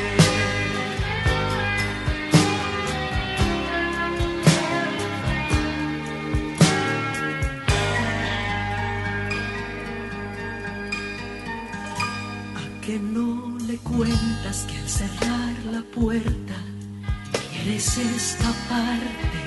[12.56, 16.54] ¿A que no le cuentas que al cerrar la puerta
[17.50, 19.42] quieres escaparte?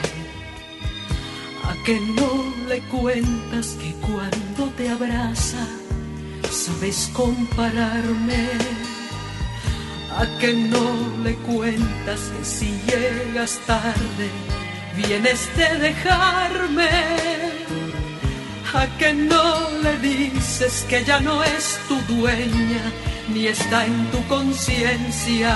[1.63, 5.65] ¿A que no le cuentas que cuando te abraza
[6.65, 8.43] sabes compararme?
[10.17, 10.87] ¿A que no
[11.23, 14.27] le cuentas que si llegas tarde
[14.95, 16.89] vienes de dejarme?
[18.73, 22.83] ¿A que no le dices que ya no es tu dueña
[23.31, 25.53] ni está en tu conciencia?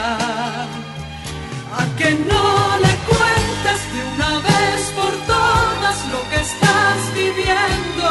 [1.81, 2.48] ¿A que no
[2.86, 8.07] le cuentas de una vez por todas lo que estás viviendo?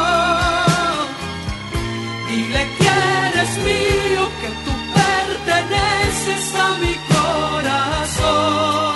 [2.27, 2.78] Dile
[3.39, 8.88] eres mío, que tú perteneces a mi corazón.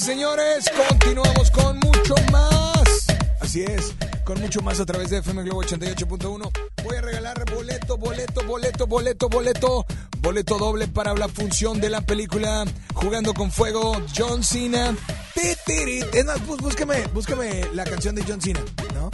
[0.00, 3.06] Señores, continuamos con mucho más.
[3.40, 3.92] Así es,
[4.24, 6.50] con mucho más a través de FM Globo 88.1.
[6.84, 9.86] Voy a regalar boleto, boleto, boleto, boleto, boleto,
[10.20, 12.64] boleto doble para la función de la película
[12.94, 14.96] Jugando con Fuego, John Cena.
[15.36, 18.60] Es más, bú- búsqueme, búsqueme la canción de John Cena,
[18.94, 19.10] ¿no?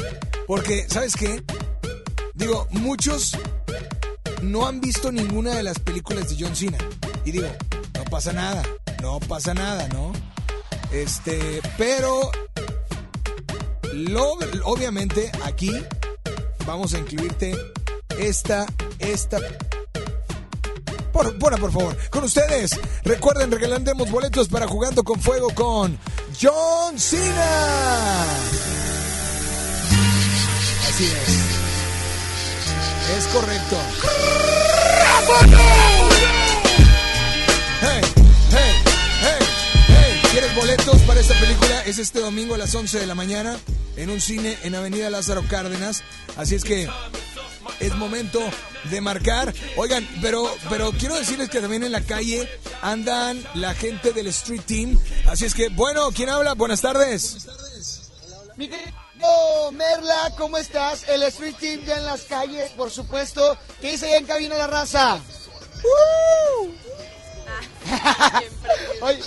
[0.47, 1.43] Porque, ¿sabes qué?
[2.35, 3.33] Digo, muchos
[4.43, 6.79] no han visto ninguna de las películas de John Cena.
[7.25, 7.49] Y digo,
[7.95, 8.63] no pasa nada,
[9.03, 10.13] no pasa nada, ¿no?
[10.93, 12.31] Este, pero
[13.93, 15.73] lo- obviamente aquí
[16.67, 17.55] vamos a incluirte
[18.19, 18.67] esta,
[18.99, 19.39] esta.
[21.13, 22.71] Por, por, por favor, con ustedes,
[23.05, 25.99] recuerden, regalandemos boletos para Jugando con Fuego con
[26.41, 28.25] John Cena.
[30.89, 31.37] Así es.
[33.19, 33.77] Es correcto.
[40.57, 41.83] Boletos para esta película?
[41.83, 43.59] Es este domingo a las 11 de la mañana
[43.97, 46.03] en un cine en Avenida Lázaro Cárdenas.
[46.37, 46.89] Así es que
[47.79, 48.41] es momento
[48.85, 49.53] de marcar.
[49.77, 52.49] Oigan, pero, pero quiero decirles que también en la calle
[52.81, 54.99] andan la gente del Street Team.
[55.27, 56.55] Así es que, bueno, ¿quién habla?
[56.55, 57.47] Buenas tardes.
[58.57, 61.07] Mi querido Merla, ¿cómo estás?
[61.09, 63.59] El Street Team ya en las calles, por supuesto.
[63.83, 65.17] ¿Qué dice allá en cabina la raza?
[66.63, 66.71] ¡Uh!
[69.03, 69.21] oye,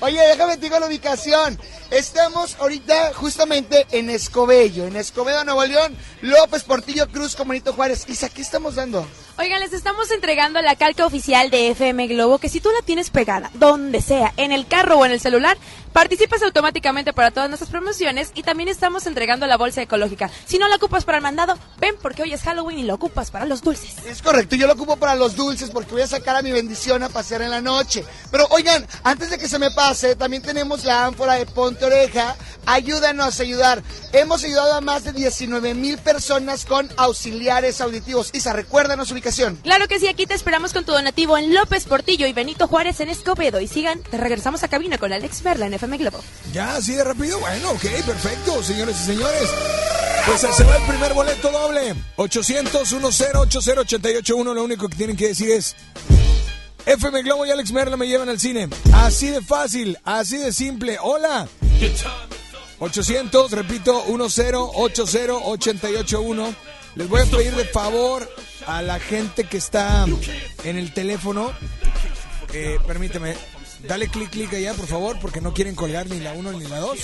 [0.00, 1.58] oye, déjame te digo la ubicación.
[1.90, 8.04] Estamos ahorita justamente en Escobedo, en Escobedo, Nuevo León, López Portillo Cruz, Comunito Juárez.
[8.08, 9.06] Isa, ¿qué estamos dando?
[9.36, 13.10] Oigan, les estamos entregando la calca oficial de FM Globo, que si tú la tienes
[13.10, 15.58] pegada, donde sea, en el carro o en el celular,
[15.92, 20.30] participas automáticamente para todas nuestras promociones y también estamos entregando la bolsa ecológica.
[20.46, 23.32] Si no la ocupas para el mandado, ven porque hoy es Halloween y lo ocupas
[23.32, 24.04] para los dulces.
[24.06, 27.02] Es correcto, yo lo ocupo para los dulces porque voy a sacar a mi bendición
[27.02, 28.04] a pasear en la noche.
[28.30, 32.36] Pero oigan, antes de que se me pase, también tenemos la ánfora de Ponte Oreja.
[32.66, 33.82] Ayúdanos a ayudar.
[34.12, 38.30] Hemos ayudado a más de 19 mil personas con auxiliares auditivos.
[38.32, 39.14] Isa, recuérdanos su
[39.62, 43.00] Claro que sí, aquí te esperamos con tu donativo en López Portillo y Benito Juárez
[43.00, 43.58] en Escobedo.
[43.60, 46.22] Y sigan, te regresamos a cabina con Alex Merla en FM Globo.
[46.52, 47.40] Ya, así de rápido.
[47.40, 49.48] Bueno, ok, perfecto, señores y señores.
[50.26, 51.94] Pues se va el primer boleto doble.
[52.16, 54.54] 800-10-80-881.
[54.54, 55.74] Lo único que tienen que decir es...
[56.86, 58.68] FM Globo y Alex Merla me llevan al cine.
[58.92, 60.98] Así de fácil, así de simple.
[61.00, 61.48] Hola.
[62.78, 66.54] 800, repito, 1080-881.
[66.96, 68.30] Les voy a pedir de favor
[68.66, 70.06] a la gente que está
[70.64, 71.52] en el teléfono.
[72.52, 73.34] Eh, permíteme,
[73.86, 76.78] dale clic, clic allá, por favor, porque no quieren colgar ni la 1 ni la
[76.78, 76.98] 2.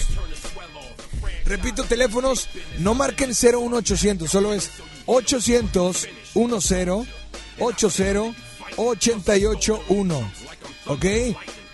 [1.45, 4.71] Repito, teléfonos, no marquen 01800, solo es
[5.07, 7.09] 800 10
[7.59, 8.35] 80
[8.77, 10.33] 881.
[10.87, 11.05] ¿Ok?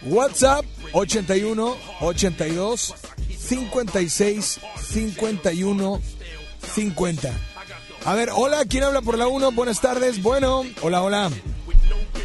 [0.02, 2.94] WhatsApp 81 82
[3.38, 4.60] 56
[4.92, 6.00] 51
[6.74, 7.55] 50.
[8.06, 9.50] A ver, hola, ¿quién habla por la 1?
[9.50, 10.22] Buenas tardes.
[10.22, 11.28] Bueno, hola, hola.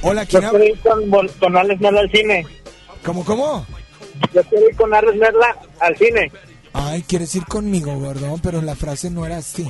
[0.04, 0.60] Hola, ¿quién Yo habla?
[0.60, 2.46] quiero ir con, con Alex Merla al cine.
[3.04, 3.66] ¿Cómo, cómo?
[4.32, 6.32] Yo quiero ir con Alex Merla al cine.
[6.74, 9.68] Ay, quieres ir conmigo, gordo, pero la frase no era así.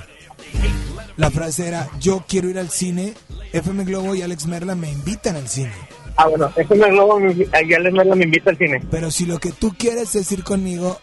[1.16, 3.14] La frase era, yo quiero ir al cine,
[3.54, 5.72] FM Globo y Alex Merla me invitan al cine.
[6.18, 7.20] Ah, bueno, me globo,
[7.54, 8.84] ahí Alex Merla me invita al cine.
[8.92, 11.00] Pero si lo que tú quieres es ir conmigo,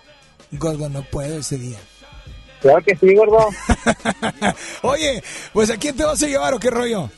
[0.53, 1.79] gordo, no puedo ese día.
[2.61, 3.39] Claro que sí, gordo.
[4.83, 5.23] Oye,
[5.53, 7.11] pues ¿a quién te vas a llevar o qué rollo?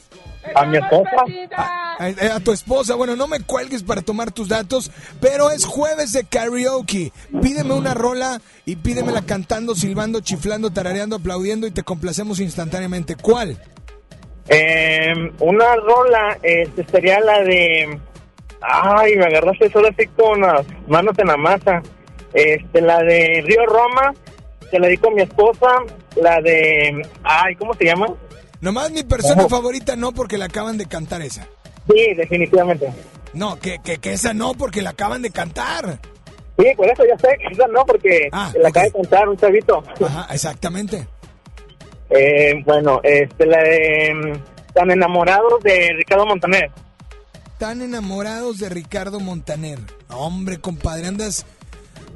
[0.54, 1.10] A mi esposa.
[1.56, 2.94] A, a- a tu esposa.
[2.94, 4.90] Bueno, no me cuelgues para tomar tus datos,
[5.20, 7.12] pero es jueves de karaoke.
[7.42, 13.16] Pídeme una rola y pídemela cantando, silbando, chiflando, tarareando, aplaudiendo y te complacemos instantáneamente.
[13.16, 13.58] ¿Cuál?
[14.48, 17.98] Eh, una rola este, sería la de...
[18.62, 21.82] Ay, me agarraste solo así con las manos en la masa.
[22.32, 24.14] Este, la de Río Roma,
[24.70, 25.66] se la di con mi esposa.
[26.20, 27.02] La de...
[27.22, 28.06] Ay, ¿cómo se llama?
[28.60, 31.47] Nomás mi persona favorita no porque la acaban de cantar esa.
[31.90, 32.92] Sí, definitivamente.
[33.32, 35.98] No, que, que, que esa no porque la acaban de cantar.
[36.59, 39.36] Sí, por eso ya sé que esa no, porque Ah, la acaba de contar un
[39.36, 39.82] chavito.
[40.05, 41.06] Ajá, exactamente.
[42.10, 44.12] Eh, bueno, este, la de...
[44.14, 46.70] mm, Tan enamorados de Ricardo Montaner.
[47.59, 49.78] Tan enamorados de Ricardo Montaner.
[50.10, 51.47] Hombre, compadre, andas...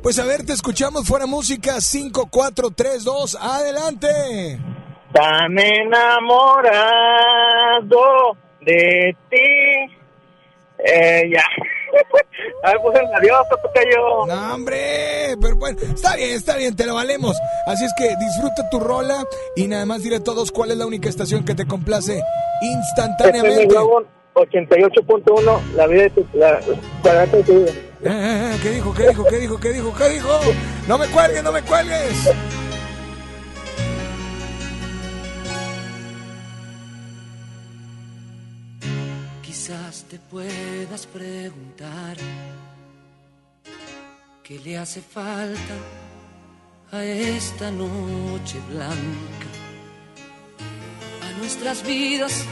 [0.05, 4.59] Pues a ver, te escuchamos fuera música 5, 4, 3, 2, adelante.
[5.15, 6.77] Tan enamorado
[8.61, 9.97] de ti.
[10.77, 11.43] Eh, ya.
[12.65, 13.01] Ay, pues
[13.63, 14.27] toca yo.
[14.27, 17.39] No, hombre, pero bueno, está bien, está bien, te lo valemos.
[17.67, 19.25] Así es que disfruta tu rola
[19.57, 22.23] y nada más dile a todos cuál es la única estación que te complace
[22.61, 23.69] instantáneamente.
[23.69, 24.05] Globo
[24.35, 26.61] 88.1, la vida de tu, la,
[27.05, 27.71] la vida de tu vida.
[27.71, 28.95] Eh, eh, ¿Qué dijo?
[28.95, 29.25] ¿Qué dijo?
[29.25, 29.61] ¿Qué dijo?
[29.61, 29.95] ¿Qué dijo?
[29.95, 30.41] ¿Qué dijo?
[30.87, 32.31] No me cuelgues, no me cuelgues.
[39.43, 42.17] Quizás te puedas preguntar
[44.43, 45.75] qué le hace falta
[46.93, 49.49] a esta noche blanca,
[51.23, 52.45] a nuestras vidas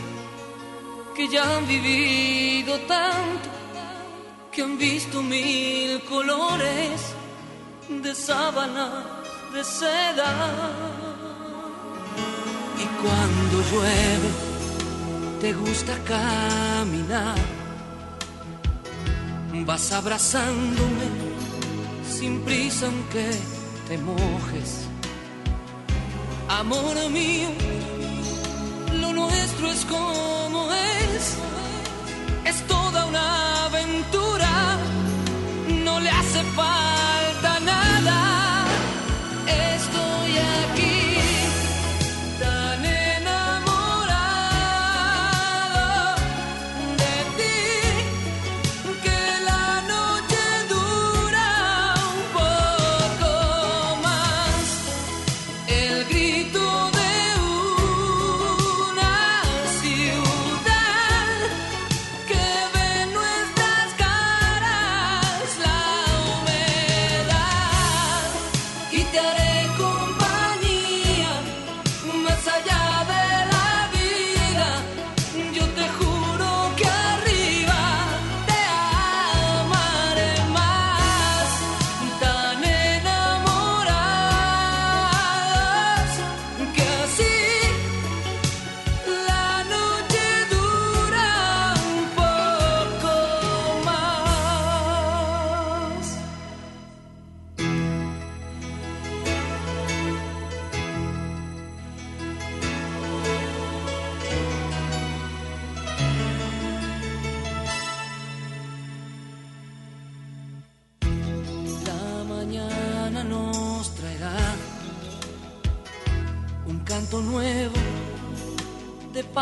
[1.14, 3.48] que ya han vivido tanto,
[4.52, 7.14] que han visto mil colores
[7.88, 9.04] de sábanas
[9.52, 10.50] de seda.
[12.78, 14.30] Y cuando llueve,
[15.40, 17.36] te gusta caminar,
[19.64, 21.08] vas abrazándome
[22.08, 23.30] sin prisa aunque
[23.88, 24.86] te mojes.
[26.48, 27.48] Amor mío,
[29.00, 31.36] lo nuestro es como es,
[32.44, 34.21] es toda una aventura,
[36.02, 38.01] le hace falta nada.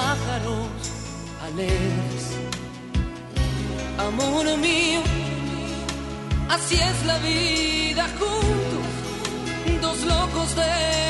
[0.01, 0.69] Pájaros
[1.47, 2.25] alegres.
[4.09, 5.03] Amor mío,
[6.49, 8.89] así es la vida juntos,
[9.85, 11.10] dos locos de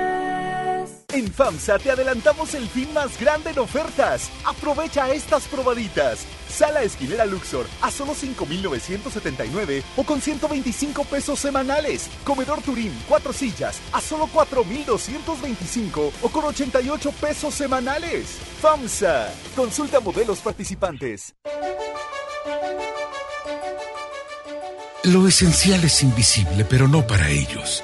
[1.13, 4.29] En FAMSA te adelantamos el fin más grande en ofertas.
[4.45, 6.25] Aprovecha estas probaditas.
[6.47, 12.09] Sala esquinera Luxor a solo 5,979 o con 125 pesos semanales.
[12.23, 18.37] Comedor Turín, cuatro sillas a solo 4,225 o con 88 pesos semanales.
[18.61, 19.33] FAMSA.
[19.53, 21.35] Consulta modelos participantes.
[25.03, 27.83] Lo esencial es invisible, pero no para ellos.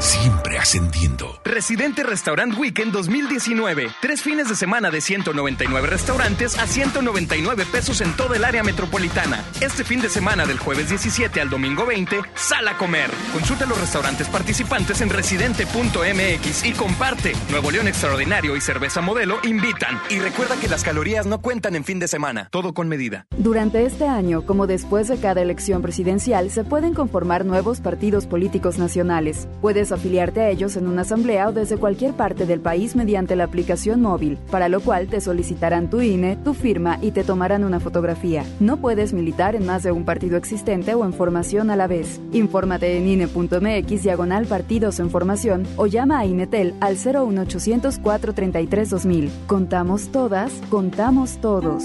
[0.00, 1.40] siempre ascendiendo.
[1.44, 3.88] Residente Restaurant Weekend 2019.
[4.00, 9.44] Tres fines de semana de 199 restaurantes a 199 pesos en toda el área metropolitana.
[9.60, 13.10] Este fin de semana del jueves 17 al domingo 20, sal a comer.
[13.32, 17.32] Consulta los restaurantes participantes en residente.mx y comparte.
[17.50, 20.00] Nuevo León Extraordinario y Cerveza Modelo invitan.
[20.10, 22.48] Y recuerda que las calorías no cuentan en fin de semana.
[22.50, 23.26] Todo con medida.
[23.36, 28.78] Durante este año, como después de cada elección presidencial, se pueden conformar nuevos partidos políticos
[28.78, 29.48] nacionales.
[29.60, 33.44] Puedes afiliarte a ellos en una asamblea o desde cualquier parte del país mediante la
[33.44, 37.80] aplicación móvil, para lo cual te solicitarán tu INE, tu firma y te tomarán una
[37.80, 38.44] fotografía.
[38.60, 42.20] No puedes militar en más de un partido existente o en formación a la vez.
[42.32, 49.30] Infórmate en INE.mx diagonal partidos en formación o llama a INETEL al 01800 433 2000.
[49.46, 51.84] Contamos todas, contamos todos.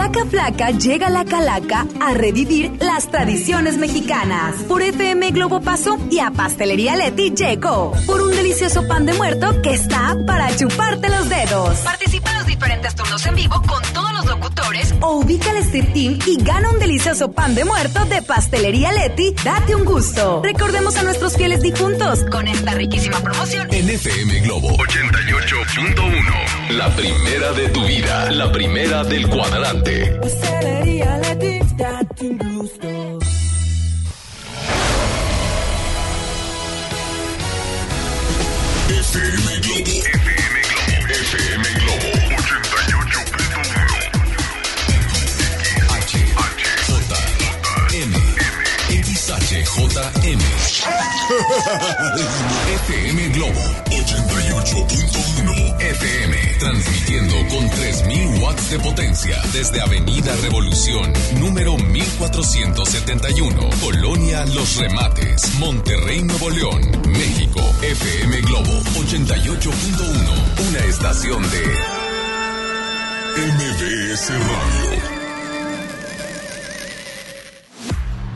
[0.00, 4.54] Placa Flaca llega a la Calaca a revivir las tradiciones mexicanas.
[4.66, 7.92] Por FM Globo Paso y a Pastelería Leti llegó.
[8.06, 11.80] Por un delicioso pan de muerto que está para chuparte los dedos.
[11.80, 15.92] Participa en los diferentes turnos en vivo con todos los locutores o ubica el Street
[15.92, 19.34] Team y gana un delicioso pan de muerto de Pastelería Leti.
[19.44, 20.40] Date un gusto.
[20.42, 23.68] Recordemos a nuestros fieles difuntos con esta riquísima promoción.
[23.70, 26.70] En FM Globo 88.1.
[26.70, 28.30] La primera de tu vida.
[28.30, 29.89] La primera del cuadrante.
[29.90, 30.20] Globo.
[39.10, 39.59] FM
[49.76, 50.00] 88.1.
[50.30, 50.40] XHJM.
[52.84, 53.60] FM Globo
[53.90, 56.36] 88.1 FM.
[56.58, 66.22] Transmitiendo con 3000 watts de potencia desde Avenida Revolución, número 1471, Colonia Los Remates, Monterrey,
[66.22, 67.60] Nuevo León, México.
[67.82, 70.68] FM Globo 88.1.
[70.68, 71.62] Una estación de
[73.36, 75.19] MBS Radio.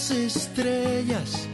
[0.00, 1.48] Las estrellas?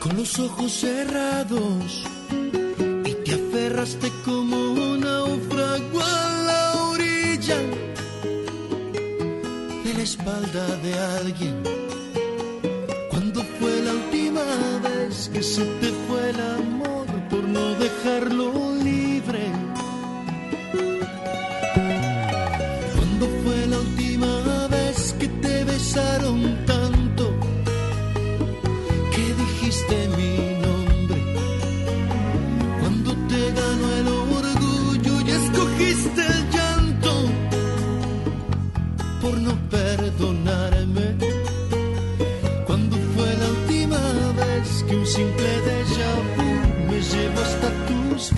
[0.00, 2.04] Con los ojos cerrados
[3.04, 7.58] y te aferraste como un náufrago a la orilla
[9.84, 11.62] de la espalda de alguien.
[13.10, 14.44] ¿Cuándo fue la última
[14.88, 18.83] vez que se te fue el amor por no dejarlo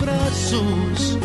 [0.07, 1.17] tus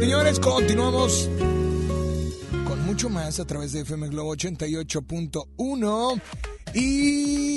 [0.00, 1.28] Señores, continuamos
[2.66, 6.20] con mucho más a través de FM Globo 88.1
[6.74, 7.51] y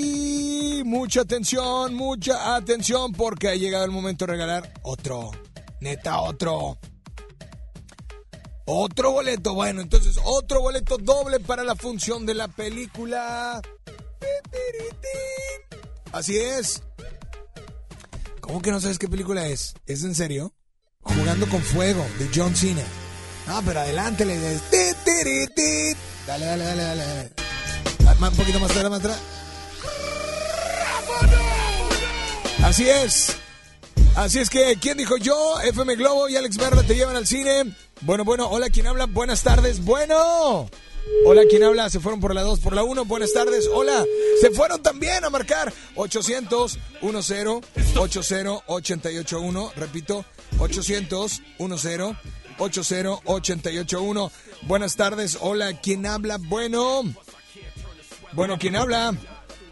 [0.86, 5.32] mucha atención, mucha atención porque ha llegado el momento de regalar otro,
[5.82, 6.78] neta otro.
[8.68, 13.62] Otro boleto, bueno, entonces otro boleto doble para la función de la película.
[16.12, 16.82] Así es.
[18.42, 19.76] ¿Cómo que no sabes qué película es?
[19.86, 20.54] ¿Es en serio?
[21.02, 22.84] Jugando con fuego, de John Cena.
[23.48, 24.64] No, pero adelante, le dices.
[26.26, 27.32] Dale, dale, dale, dale.
[28.08, 29.20] Ah, Un poquito más atrás, más atrás.
[32.66, 33.38] Así es.
[34.16, 35.60] Así es que, ¿quién dijo yo?
[35.62, 37.76] FM Globo y Alex Merla te llevan al cine.
[38.02, 39.06] Bueno, bueno, hola, ¿quién habla?
[39.06, 39.86] Buenas tardes.
[39.86, 40.68] Bueno.
[41.28, 41.92] Hola, ¿quién habla?
[41.92, 43.06] Se fueron por la 2, por la 1.
[43.06, 43.70] Buenas tardes.
[43.72, 44.04] Hola.
[44.42, 47.14] Se fueron también a marcar 800 10
[48.66, 49.72] 80 881.
[49.76, 50.26] Repito,
[50.58, 51.70] 800 10
[52.58, 54.32] 80 881.
[54.64, 55.38] Buenas tardes.
[55.40, 56.40] Hola, ¿quién habla?
[56.40, 57.04] Bueno.
[58.32, 59.14] Bueno, ¿quién habla?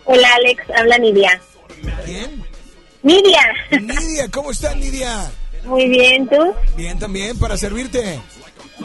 [0.06, 1.41] Hola Alex, habla Nidia.
[2.06, 2.52] ¿Quién?
[3.03, 3.41] Nidia.
[3.81, 5.30] Nidia, ¿cómo estás, Nidia?
[5.65, 6.53] Muy bien, ¿tú?
[6.75, 8.19] Bien, también, para servirte.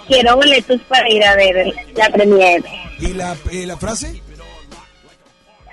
[0.06, 2.62] Quiero boletos para ir a ver la premier.
[2.98, 4.22] ¿Y la, eh, la frase?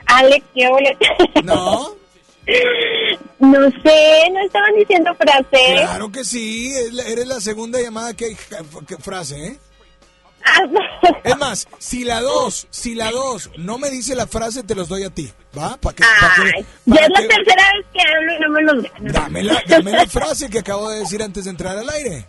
[0.06, 1.08] Alex, quiero boletos.
[1.44, 1.96] No.
[3.40, 5.82] no sé, no estaban diciendo frases.
[5.82, 6.72] Claro que sí,
[7.08, 8.36] eres la segunda llamada que hay
[9.00, 9.60] frase, ¿eh?
[11.24, 14.88] Es más, si la dos, si la dos no me dice la frase, te los
[14.88, 15.76] doy a ti, ¿va?
[15.78, 18.62] ¿Para que, pa' que- ya es la que- tercera vez que hablo y no me
[18.64, 19.12] los ganan.
[19.14, 22.28] dame, la, dame la frase que acabo de decir antes de entrar al aire.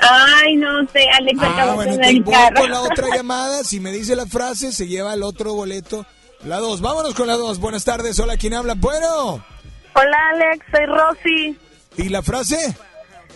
[0.00, 2.22] Ay, no sé, Alex, Ah, acabas bueno, de te
[2.60, 3.62] con la otra llamada.
[3.64, 6.06] Si me dice la frase, se lleva el otro boleto.
[6.44, 6.80] La dos.
[6.80, 7.58] Vámonos con la dos.
[7.58, 8.18] Buenas tardes.
[8.20, 8.74] Hola, ¿quién habla?
[8.74, 9.44] Bueno.
[9.94, 11.58] Hola Alex, soy Rosy.
[11.96, 12.74] ¿Y la frase?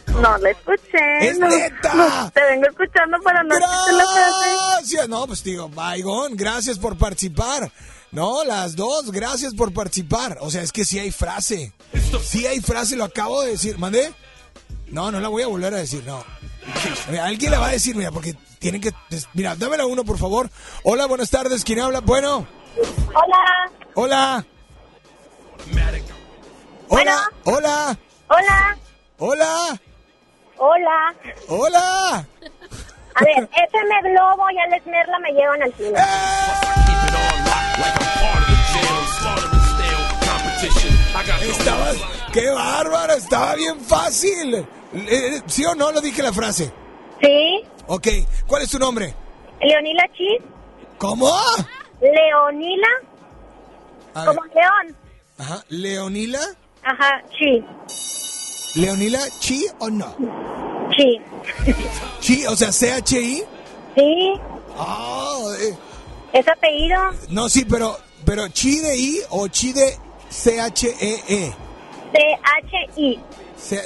[0.07, 1.29] No la escuché.
[1.29, 1.95] ¡Es no, neta!
[1.95, 4.51] no, te vengo escuchando para no escuchar la frase.
[4.77, 5.09] Gracias.
[5.09, 7.71] No, pues digo, Baigón, gracias por participar.
[8.11, 10.39] No, las dos, gracias por participar.
[10.41, 11.73] O sea, es que sí hay frase.
[12.23, 13.79] Sí hay frase, lo acabo de decir.
[13.79, 14.13] ¿Mandé?
[14.89, 16.23] No, no la voy a volver a decir, no.
[17.09, 18.93] Mira, alguien la va a decir, mira, porque tienen que...
[19.33, 20.51] Mira, dámela uno, por favor.
[20.83, 21.65] Hola, buenas tardes.
[21.65, 22.01] ¿Quién habla?
[22.01, 22.47] Bueno.
[23.15, 23.73] Hola.
[23.95, 24.47] Hola.
[26.89, 27.31] Hola.
[27.45, 27.99] Hola.
[28.29, 28.79] Hola.
[29.19, 29.81] Hola.
[30.65, 31.13] Hola.
[31.49, 32.25] Hola.
[33.15, 35.99] A ver, FM Globo y Alex Merla me llevan al cine.
[41.51, 41.87] Estaba,
[42.33, 44.65] qué bárbaro, estaba bien fácil.
[44.95, 46.73] Eh, ¿Sí o no lo dije la frase?
[47.21, 47.65] Sí.
[47.89, 48.07] Ok,
[48.47, 49.13] ¿cuál es tu nombre?
[49.61, 50.39] Leonila Chi.
[50.97, 51.29] ¿Cómo?
[52.01, 52.89] Leonila.
[54.15, 54.97] Como León.
[55.39, 56.41] Ajá, ¿Leonila?
[56.85, 57.65] Ajá, Chi.
[58.75, 60.15] ¿Leonila Chi o no?
[60.97, 61.21] Chi.
[62.21, 63.43] Chi, o sea, C-H-I.
[63.97, 64.33] Sí.
[64.79, 65.75] Ah, eh,
[66.33, 66.99] ¿Es apellido?
[67.31, 69.97] no, sí, pero, pero Chi de I o Chi de
[70.31, 71.53] C-H-E-E.
[72.13, 73.21] C-H-I.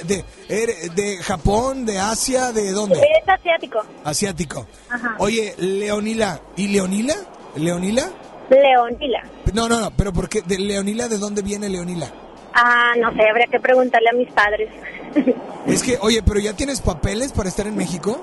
[0.05, 2.99] De, er- de Japón, de Asia, ¿de dónde?
[2.99, 3.79] Es asiático.
[4.03, 4.65] Asiático.
[4.89, 5.15] Ajá.
[5.19, 6.41] Oye, Leonila.
[6.55, 7.15] ¿Y Leonila?
[7.55, 8.09] ¿Leonila?
[8.49, 9.23] Leonila.
[9.53, 10.41] No, no, no, pero ¿por qué?
[10.41, 12.11] ¿De Leonila de dónde viene Leonila?
[12.59, 14.69] Ah, no sé, habría que preguntarle a mis padres.
[15.67, 18.21] Es que, oye, pero ¿ya tienes papeles para estar en México?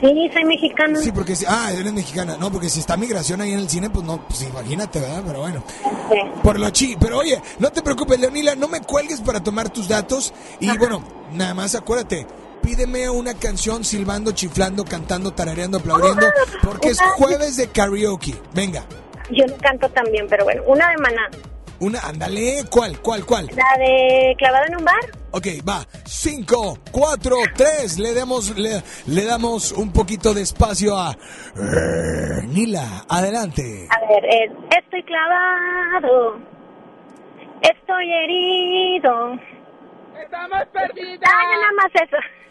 [0.00, 0.98] Sí, soy mexicana.
[1.00, 1.44] Sí, porque si...
[1.46, 2.38] Ah, eres mexicana.
[2.40, 5.22] No, porque si está migración ahí en el cine, pues no, pues imagínate, ¿verdad?
[5.26, 5.62] Pero bueno.
[6.42, 6.96] Por lo chi.
[6.98, 10.32] Pero oye, no te preocupes, Leonila, no me cuelgues para tomar tus datos.
[10.60, 12.26] Y bueno, nada más acuérdate,
[12.62, 16.26] pídeme una canción silbando, chiflando, cantando, tarareando, aplaudiendo,
[16.62, 18.34] porque es jueves de karaoke.
[18.54, 18.82] Venga,
[19.30, 21.28] Yo no canto también, pero bueno, una de maná.
[21.82, 23.46] Una, ándale, ¿cuál, cuál, cuál?
[23.56, 25.00] La de clavado en un bar.
[25.32, 25.84] Ok, va.
[26.04, 27.98] 5, 4, 3.
[27.98, 33.04] Le damos, le, le damos un poquito de espacio a eh, Nila.
[33.08, 33.88] Adelante.
[33.90, 36.38] A ver, es, estoy clavado.
[37.62, 39.40] Estoy herido.
[40.22, 41.20] Estamos perdidos.
[41.24, 42.41] Ah, nada más eso.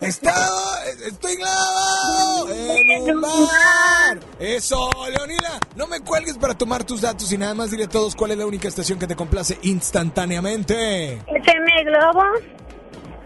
[0.00, 4.20] Está, estoy clavado en un bar.
[4.38, 5.58] Eso, Leonila.
[5.74, 8.38] No me cuelgues para tomar tus datos y nada más dile a todos cuál es
[8.38, 11.14] la única estación que te complace instantáneamente.
[11.26, 12.22] FM Globo.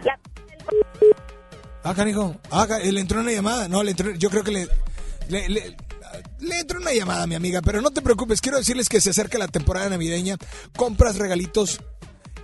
[0.05, 0.19] La-
[1.83, 2.37] Ah, canijo.
[2.51, 3.69] Ah, le entró una llamada.
[3.69, 4.69] No, le entró, yo creo que le,
[5.29, 5.77] le, le-
[6.41, 7.63] le entró una llamada, mi amiga.
[7.63, 10.37] Pero no te preocupes, quiero decirles que se acerca la temporada navideña.
[10.77, 11.81] Compras regalitos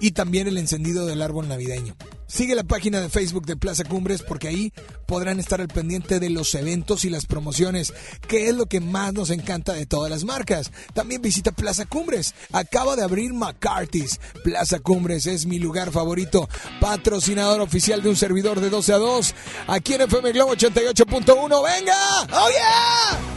[0.01, 1.97] y también el encendido del árbol navideño.
[2.29, 4.73] Sigue la página de Facebook de Plaza Cumbres porque ahí
[5.07, 7.95] podrán estar al pendiente de los eventos y las promociones,
[8.27, 10.73] que es lo que más nos encanta de todas las marcas.
[10.93, 12.35] También visita Plaza Cumbres.
[12.53, 14.19] Acaba de abrir McCarthy's.
[14.43, 16.49] Plaza Cumbres es mi lugar favorito.
[16.81, 19.35] Patrocinador oficial de un servidor de 12 a 2.
[19.69, 21.65] Aquí en FM Globo 88.1.
[21.65, 22.23] ¡Venga!
[22.33, 23.37] ¡Oh yeah!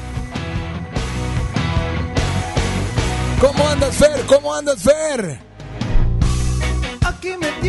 [3.39, 4.25] ¿Cómo andas, Fer?
[4.25, 5.48] ¿Cómo andas, Fer?
[7.09, 7.68] Aquí me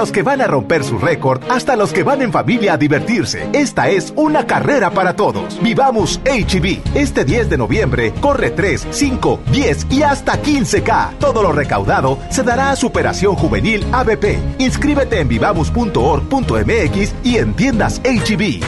[0.00, 3.50] Los que van a romper su récord hasta los que van en familia a divertirse,
[3.52, 5.60] esta es una carrera para todos.
[5.60, 6.96] Vivamos HB.
[6.96, 11.18] Este 10 de noviembre corre 3, 5, 10 y hasta 15K.
[11.18, 14.38] Todo lo recaudado se dará a Superación Juvenil ABP.
[14.56, 18.64] Inscríbete en vivamos.org.mx y en tiendas HB.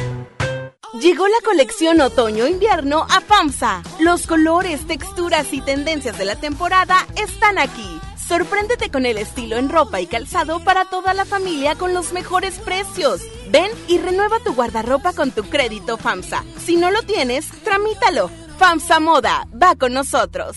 [1.01, 3.83] Llegó la colección otoño-invierno a FAMSA.
[4.01, 8.02] Los colores, texturas y tendencias de la temporada están aquí.
[8.33, 12.55] Sorpréndete con el estilo en ropa y calzado para toda la familia con los mejores
[12.55, 13.21] precios.
[13.51, 16.43] Ven y renueva tu guardarropa con tu crédito FAMSA.
[16.65, 18.31] Si no lo tienes, tramítalo.
[18.59, 20.57] FAMSA Moda, va con nosotros.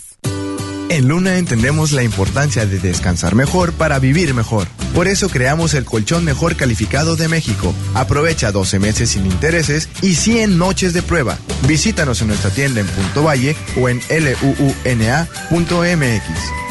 [0.88, 4.70] En Luna entendemos la importancia de descansar mejor para vivir mejor.
[4.94, 7.76] Por eso creamos el colchón mejor calificado de México.
[7.94, 11.38] Aprovecha 12 meses sin intereses y 100 noches de prueba.
[11.68, 14.00] Visítanos en nuestra tienda en Punto Valle o en
[14.86, 16.65] luuna.mx.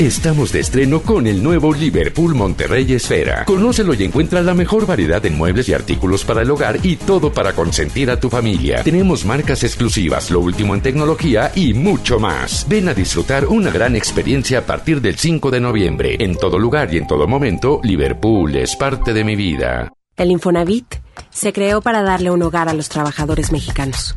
[0.00, 3.44] Estamos de estreno con el nuevo Liverpool Monterrey Esfera.
[3.44, 7.34] Conócelo y encuentra la mejor variedad en muebles y artículos para el hogar y todo
[7.34, 8.82] para consentir a tu familia.
[8.82, 12.64] Tenemos marcas exclusivas, lo último en tecnología y mucho más.
[12.66, 16.16] Ven a disfrutar una gran experiencia a partir del 5 de noviembre.
[16.18, 19.92] En todo lugar y en todo momento, Liverpool es parte de mi vida.
[20.16, 20.94] El Infonavit
[21.28, 24.14] se creó para darle un hogar a los trabajadores mexicanos.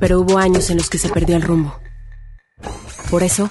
[0.00, 1.78] Pero hubo años en los que se perdió el rumbo.
[3.10, 3.50] Por eso,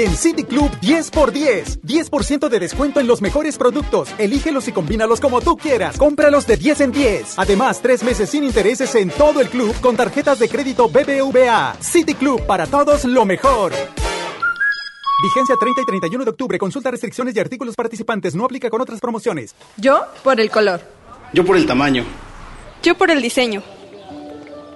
[0.00, 1.82] en City Club 10 por 10.
[1.82, 4.08] 10% de descuento en los mejores productos.
[4.18, 5.98] Elígelos y combínalos como tú quieras.
[5.98, 7.34] Cómpralos de 10 en 10.
[7.36, 11.76] Además, tres meses sin intereses en todo el club con tarjetas de crédito BBVA.
[11.80, 13.72] City Club para todos lo mejor.
[15.22, 16.58] Vigencia 30 y 31 de octubre.
[16.58, 18.34] Consulta restricciones y artículos participantes.
[18.34, 19.54] No aplica con otras promociones.
[19.76, 20.80] Yo por el color.
[21.32, 22.04] Yo por el tamaño.
[22.82, 23.62] Yo por el diseño.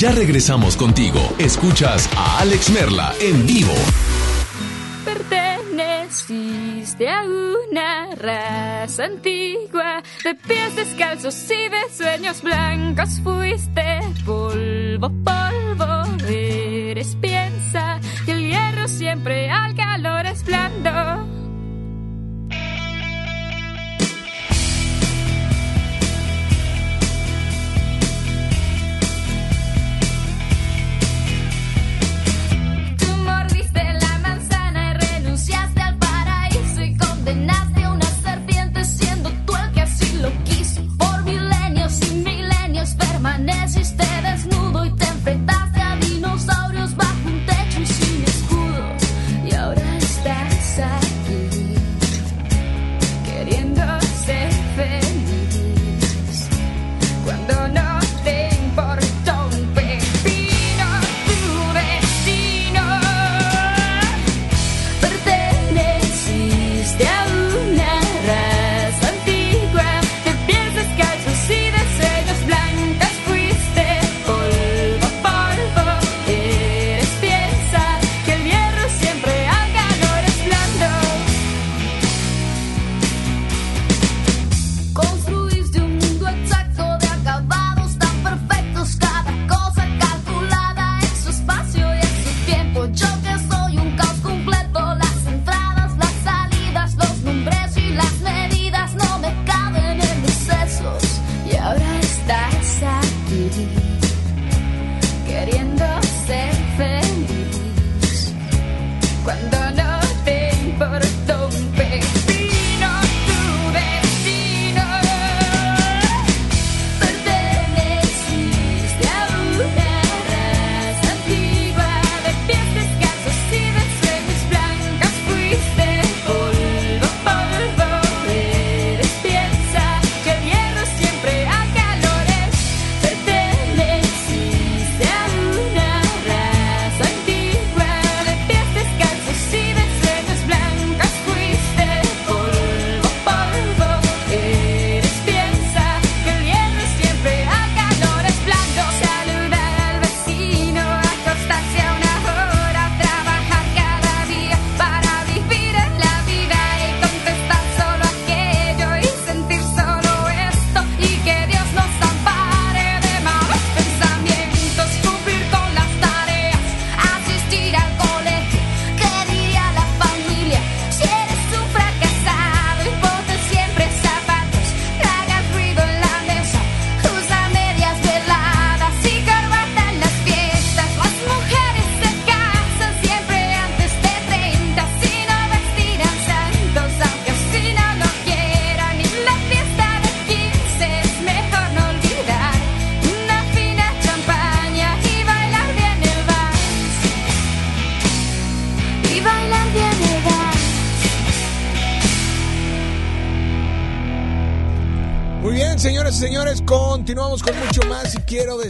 [0.00, 1.20] Ya regresamos contigo.
[1.38, 3.74] Escuchas a Alex Merla en vivo.
[5.04, 13.20] Perteneciste a una raza antigua de pies descalzos y de sueños blancos.
[13.22, 16.16] Fuiste polvo, polvo.
[16.26, 19.74] Eres piensa que el hierro siempre al
[43.76, 44.19] resistência.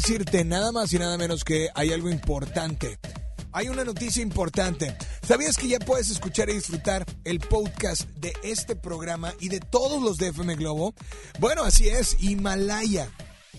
[0.01, 2.99] Decirte nada más y nada menos que hay algo importante.
[3.53, 4.97] Hay una noticia importante.
[5.21, 10.03] ¿Sabías que ya puedes escuchar y disfrutar el podcast de este programa y de todos
[10.03, 10.95] los de FM Globo?
[11.39, 13.11] Bueno, así es, Himalaya.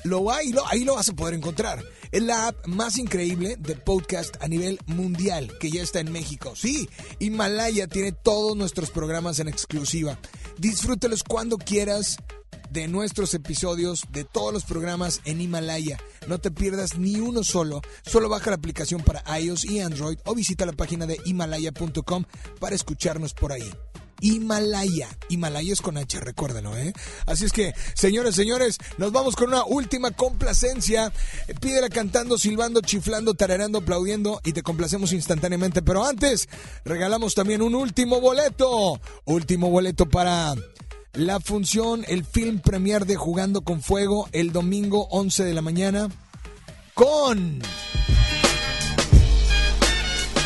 [0.03, 1.83] Lo hay, lo, ahí lo vas a poder encontrar.
[2.11, 6.55] Es la app más increíble de podcast a nivel mundial que ya está en México.
[6.55, 6.89] Sí,
[7.19, 10.17] Himalaya tiene todos nuestros programas en exclusiva.
[10.57, 12.17] Disfrútalos cuando quieras
[12.71, 15.99] de nuestros episodios, de todos los programas en Himalaya.
[16.27, 17.81] No te pierdas ni uno solo.
[18.05, 22.25] Solo baja la aplicación para iOS y Android o visita la página de himalaya.com
[22.59, 23.71] para escucharnos por ahí.
[24.21, 25.09] Himalaya.
[25.29, 26.93] Himalaya es con H, recuérdalo, ¿eh?
[27.25, 31.11] Así es que, señores, señores, nos vamos con una última complacencia.
[31.59, 35.81] Pídela cantando, silbando, chiflando, tararando, aplaudiendo y te complacemos instantáneamente.
[35.81, 36.47] Pero antes,
[36.85, 39.01] regalamos también un último boleto.
[39.25, 40.53] Último boleto para
[41.13, 46.09] la función, el film premier de Jugando con Fuego el domingo 11 de la mañana
[46.93, 47.59] con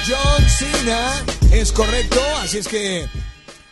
[0.08, 1.24] John Cena.
[1.52, 3.08] Es correcto, así es que,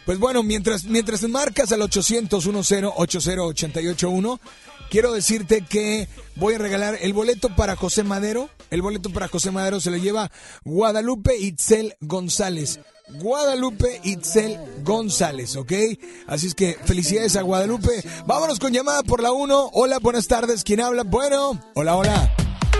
[0.06, 4.40] pues bueno, mientras, mientras marcas al 800 10 80881
[4.90, 8.49] quiero decirte que voy a regalar el boleto para José Madero.
[8.70, 10.32] El boleto para José Madero se lo lleva
[10.64, 12.80] Guadalupe Itzel González.
[13.10, 15.72] Guadalupe Itzel González, ¿ok?
[16.28, 18.04] Así es que felicidades a Guadalupe.
[18.26, 19.72] Vámonos con llamada por la 1.
[19.74, 20.64] Hola, buenas tardes.
[20.64, 21.04] ¿Quién habla?
[21.04, 21.60] Bueno.
[21.76, 22.36] Hola, hola.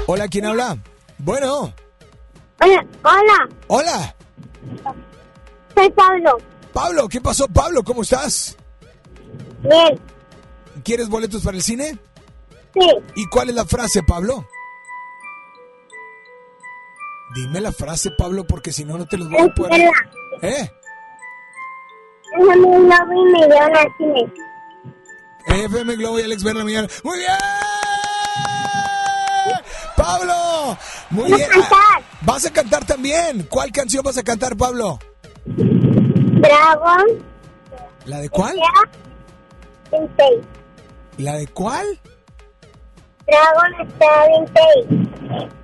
[0.08, 0.78] Hola, ¿quién habla?
[1.18, 1.74] Bueno.
[2.62, 4.16] Hola, hola, Hola.
[5.76, 6.38] soy Pablo.
[6.72, 7.84] Pablo, ¿qué pasó, Pablo?
[7.84, 8.56] ¿Cómo estás?
[9.62, 10.00] Bien,
[10.84, 12.00] ¿Quieres boletos para el cine?
[12.74, 14.46] sí, ¿Y cuál es la frase, Pablo?
[17.36, 19.90] Dime la frase, Pablo, porque si no, no te los voy a poder...
[20.42, 20.72] ¿Eh?
[22.38, 24.34] déjame un novio y me llevan al cine.
[25.48, 26.88] FM Globo y Alex Berla Millán.
[27.04, 27.32] ¡Muy bien!
[29.96, 30.78] ¡Pablo!
[31.10, 31.48] Muy bien.
[31.50, 32.04] cantar.
[32.22, 33.44] ¿Vas a cantar también?
[33.50, 35.00] ¿Cuál canción vas a cantar, Pablo?
[35.46, 37.06] Dragon,
[38.06, 38.58] ¿La de cuál?
[39.92, 40.42] Vintage.
[41.18, 41.86] ¿La de cuál?
[43.28, 45.63] Dragon está Vintage.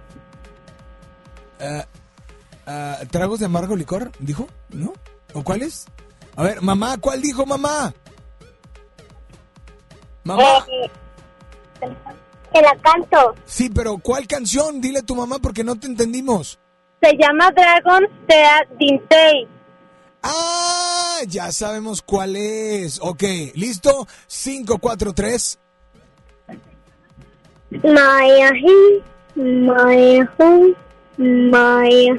[1.59, 4.11] Ah, ¿Tragos de amargo licor?
[4.19, 4.47] ¿Dijo?
[4.69, 4.93] ¿No?
[5.33, 5.85] ¿O cuál es?
[6.35, 7.93] A ver, mamá, ¿cuál dijo mamá?
[10.23, 10.65] Mamá.
[10.67, 10.91] Eh,
[12.53, 13.35] te la canto.
[13.45, 14.81] Sí, pero ¿cuál canción?
[14.81, 16.59] Dile a tu mamá porque no te entendimos.
[17.01, 19.47] Se llama Dragon Sea Vintage.
[20.21, 22.99] Ah, ya sabemos cuál es.
[23.01, 23.23] Ok,
[23.55, 24.07] ¿listo?
[24.27, 25.59] 5, 4, 3.
[31.19, 32.15] Maya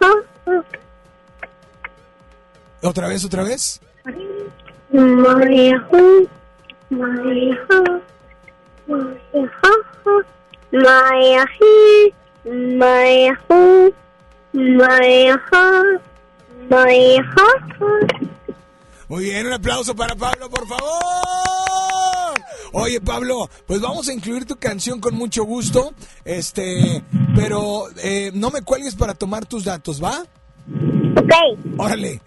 [0.00, 0.12] ha,
[2.82, 3.80] ¿Otra vez, otra vez?
[4.90, 6.26] Maya ho,
[6.90, 7.58] Maya
[15.52, 15.82] ha,
[16.68, 18.26] Maya ha,
[19.08, 22.34] Muy bien, un aplauso para Pablo, por favor.
[22.72, 25.94] Oye, Pablo, pues vamos a incluir tu canción con mucho gusto.
[26.24, 27.02] Este,
[27.34, 30.24] pero eh, no me cuelgues para tomar tus datos, ¿va?
[31.16, 31.32] Ok.
[31.78, 32.20] Órale.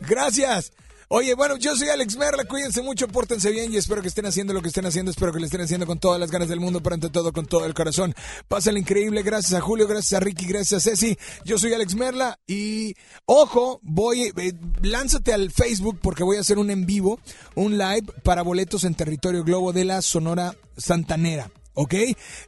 [0.00, 0.72] Gracias.
[1.08, 4.52] Oye, bueno, yo soy Alex Merla, cuídense mucho, pórtense bien y espero que estén haciendo
[4.52, 6.82] lo que estén haciendo, espero que lo estén haciendo con todas las ganas del mundo,
[6.82, 8.12] pero ante todo con todo el corazón.
[8.48, 11.16] Pásenla increíble, gracias a Julio, gracias a Ricky, gracias a Ceci.
[11.44, 14.52] Yo soy Alex Merla y ojo, voy, eh,
[14.82, 17.20] lánzate al Facebook porque voy a hacer un en vivo,
[17.54, 21.94] un live para boletos en territorio globo de la Sonora Santanera, ¿ok?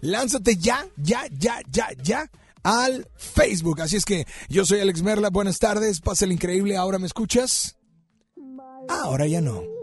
[0.01, 2.29] Lánzate ya, ya, ya, ya, ya
[2.65, 3.83] al Facebook.
[3.83, 7.78] Así es que yo soy Alex Merla, buenas tardes, pásenla increíble, ahora me escuchas.
[8.89, 9.79] Ahora ya no.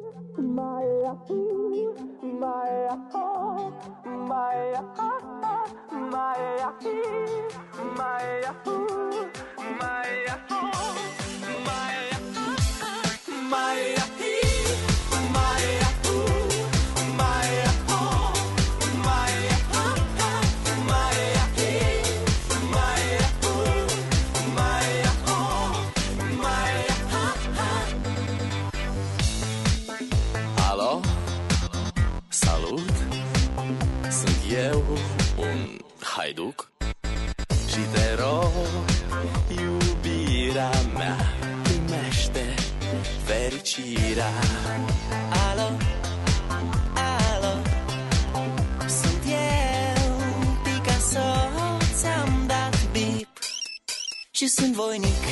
[54.56, 55.23] Sunt voinic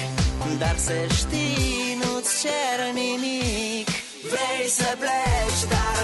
[0.59, 3.87] Dar să știi, nu-ți cer nimic.
[4.31, 6.03] Vrei să pleci, dar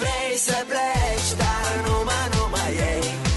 [0.00, 3.33] vrei să pleci, dar nu mă, nu mai ei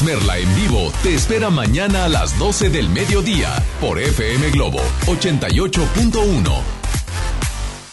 [0.00, 3.50] Esmerla en vivo te espera mañana a las 12 del mediodía
[3.82, 6.79] por FM Globo 88.1.